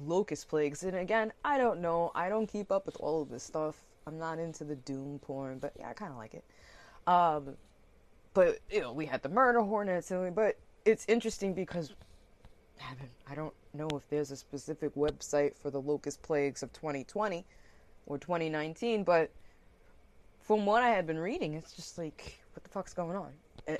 locust 0.00 0.48
plagues. 0.48 0.82
And 0.82 0.96
again, 0.96 1.32
I 1.44 1.58
don't 1.58 1.80
know. 1.80 2.12
I 2.14 2.28
don't 2.28 2.46
keep 2.46 2.70
up 2.70 2.86
with 2.86 2.96
all 3.00 3.22
of 3.22 3.30
this 3.30 3.42
stuff. 3.42 3.76
I'm 4.06 4.18
not 4.18 4.38
into 4.38 4.64
the 4.64 4.76
doom 4.76 5.18
porn, 5.20 5.58
but 5.58 5.72
yeah, 5.78 5.88
I 5.88 5.92
kind 5.94 6.12
of 6.12 6.18
like 6.18 6.34
it. 6.34 6.44
Um, 7.06 7.56
but 8.36 8.58
you 8.70 8.82
know, 8.82 8.92
we 8.92 9.06
had 9.06 9.22
the 9.22 9.30
murder 9.30 9.62
hornets, 9.62 10.10
and 10.10 10.34
but 10.34 10.58
it's 10.84 11.06
interesting 11.08 11.54
because 11.54 11.94
I 13.28 13.34
don't 13.34 13.54
know 13.72 13.88
if 13.94 14.06
there's 14.10 14.30
a 14.30 14.36
specific 14.36 14.94
website 14.94 15.56
for 15.56 15.70
the 15.70 15.80
locust 15.80 16.20
plagues 16.20 16.62
of 16.62 16.70
2020 16.74 17.46
or 18.04 18.18
2019, 18.18 19.04
but 19.04 19.30
from 20.42 20.66
what 20.66 20.82
I 20.82 20.90
had 20.90 21.06
been 21.06 21.18
reading, 21.18 21.54
it's 21.54 21.72
just 21.72 21.96
like, 21.96 22.38
what 22.52 22.62
the 22.62 22.68
fuck's 22.68 22.92
going 22.92 23.16
on? 23.16 23.32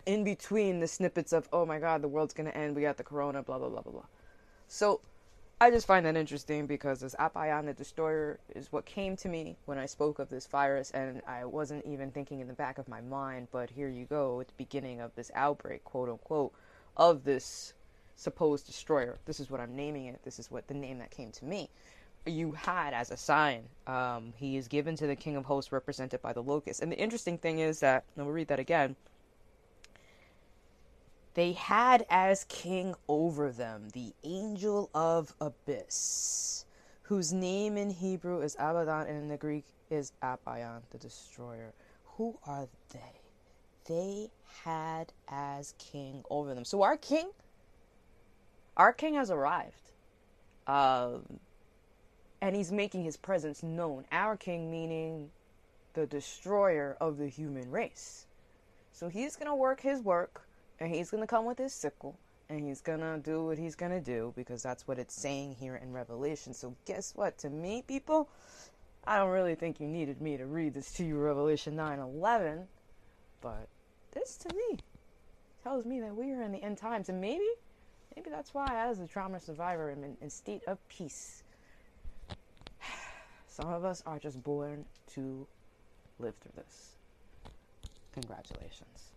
In 0.06 0.24
between 0.24 0.80
the 0.80 0.88
snippets 0.88 1.34
of, 1.34 1.46
oh 1.52 1.66
my 1.66 1.78
god, 1.78 2.00
the 2.00 2.08
world's 2.08 2.32
gonna 2.32 2.48
end, 2.50 2.74
we 2.74 2.80
got 2.80 2.96
the 2.96 3.04
corona, 3.04 3.42
blah 3.42 3.58
blah 3.58 3.68
blah 3.68 3.82
blah 3.82 3.92
blah. 3.92 4.06
So 4.68 5.02
I 5.58 5.70
just 5.70 5.86
find 5.86 6.04
that 6.04 6.18
interesting 6.18 6.66
because 6.66 7.00
this 7.00 7.14
Apayan 7.14 7.64
the 7.64 7.72
Destroyer 7.72 8.38
is 8.54 8.70
what 8.70 8.84
came 8.84 9.16
to 9.16 9.28
me 9.28 9.56
when 9.64 9.78
I 9.78 9.86
spoke 9.86 10.18
of 10.18 10.28
this 10.28 10.46
virus, 10.46 10.90
and 10.90 11.22
I 11.26 11.46
wasn't 11.46 11.86
even 11.86 12.10
thinking 12.10 12.40
in 12.40 12.46
the 12.46 12.52
back 12.52 12.76
of 12.76 12.88
my 12.88 13.00
mind, 13.00 13.48
but 13.50 13.70
here 13.70 13.88
you 13.88 14.04
go 14.04 14.38
at 14.42 14.48
the 14.48 14.54
beginning 14.58 15.00
of 15.00 15.14
this 15.14 15.30
outbreak, 15.34 15.82
quote 15.82 16.10
unquote, 16.10 16.52
of 16.98 17.24
this 17.24 17.72
supposed 18.16 18.66
destroyer. 18.66 19.16
This 19.24 19.40
is 19.40 19.48
what 19.48 19.60
I'm 19.60 19.74
naming 19.74 20.04
it. 20.04 20.20
This 20.24 20.38
is 20.38 20.50
what 20.50 20.68
the 20.68 20.74
name 20.74 20.98
that 20.98 21.10
came 21.10 21.32
to 21.32 21.44
me. 21.46 21.70
You 22.26 22.52
had 22.52 22.92
as 22.92 23.10
a 23.10 23.16
sign, 23.16 23.62
um, 23.86 24.34
he 24.36 24.58
is 24.58 24.68
given 24.68 24.94
to 24.96 25.06
the 25.06 25.16
King 25.16 25.36
of 25.36 25.46
Hosts, 25.46 25.72
represented 25.72 26.20
by 26.20 26.34
the 26.34 26.42
locust. 26.42 26.82
And 26.82 26.92
the 26.92 26.98
interesting 26.98 27.38
thing 27.38 27.60
is 27.60 27.80
that, 27.80 28.04
and 28.14 28.26
we'll 28.26 28.34
read 28.34 28.48
that 28.48 28.58
again. 28.58 28.94
They 31.36 31.52
had 31.52 32.06
as 32.08 32.44
king 32.44 32.94
over 33.08 33.52
them 33.52 33.90
the 33.92 34.14
angel 34.24 34.88
of 34.94 35.34
abyss, 35.38 36.64
whose 37.02 37.30
name 37.30 37.76
in 37.76 37.90
Hebrew 37.90 38.40
is 38.40 38.54
Abaddon 38.54 39.06
and 39.06 39.18
in 39.18 39.28
the 39.28 39.36
Greek 39.36 39.66
is 39.90 40.12
Apayan, 40.22 40.80
the 40.88 40.96
destroyer. 40.96 41.74
Who 42.16 42.38
are 42.46 42.66
they? 42.90 43.20
They 43.86 44.30
had 44.64 45.12
as 45.28 45.74
king 45.76 46.24
over 46.30 46.54
them. 46.54 46.64
So 46.64 46.80
our 46.80 46.96
king, 46.96 47.28
our 48.78 48.94
king 48.94 49.12
has 49.16 49.30
arrived. 49.30 49.90
Um, 50.66 51.38
and 52.40 52.56
he's 52.56 52.72
making 52.72 53.04
his 53.04 53.18
presence 53.18 53.62
known. 53.62 54.06
Our 54.10 54.38
king, 54.38 54.70
meaning 54.70 55.28
the 55.92 56.06
destroyer 56.06 56.96
of 56.98 57.18
the 57.18 57.28
human 57.28 57.70
race. 57.70 58.24
So 58.92 59.08
he's 59.08 59.36
going 59.36 59.48
to 59.48 59.54
work 59.54 59.82
his 59.82 60.00
work, 60.00 60.45
and 60.80 60.94
he's 60.94 61.10
going 61.10 61.22
to 61.22 61.26
come 61.26 61.44
with 61.44 61.58
his 61.58 61.72
sickle, 61.72 62.18
and 62.48 62.60
he's 62.60 62.80
going 62.80 63.00
to 63.00 63.18
do 63.18 63.44
what 63.44 63.58
he's 63.58 63.74
going 63.74 63.92
to 63.92 64.00
do, 64.00 64.32
because 64.36 64.62
that's 64.62 64.86
what 64.86 64.98
it's 64.98 65.14
saying 65.14 65.56
here 65.58 65.76
in 65.76 65.92
Revelation. 65.92 66.54
So 66.54 66.74
guess 66.84 67.12
what? 67.14 67.38
To 67.38 67.50
me, 67.50 67.82
people, 67.86 68.28
I 69.06 69.18
don't 69.18 69.30
really 69.30 69.54
think 69.54 69.80
you 69.80 69.86
needed 69.86 70.20
me 70.20 70.36
to 70.36 70.46
read 70.46 70.74
this 70.74 70.92
to 70.94 71.04
you, 71.04 71.18
Revelation 71.18 71.76
9 71.76 71.98
11, 71.98 72.66
but 73.40 73.68
this 74.12 74.36
to 74.38 74.54
me 74.54 74.78
tells 75.62 75.84
me 75.84 76.00
that 76.00 76.14
we 76.14 76.32
are 76.32 76.42
in 76.42 76.52
the 76.52 76.62
end 76.62 76.78
times, 76.78 77.08
and 77.08 77.20
maybe, 77.20 77.48
maybe 78.14 78.30
that's 78.30 78.54
why, 78.54 78.68
as 78.72 79.00
a 79.00 79.06
trauma 79.06 79.40
survivor, 79.40 79.90
I'm 79.90 80.04
in, 80.04 80.16
in 80.20 80.30
state 80.30 80.62
of 80.66 80.78
peace. 80.88 81.42
Some 83.48 83.68
of 83.68 83.84
us 83.84 84.02
are 84.06 84.18
just 84.18 84.42
born 84.42 84.84
to 85.14 85.46
live 86.18 86.34
through 86.36 86.52
this. 86.56 86.96
Congratulations. 88.12 89.15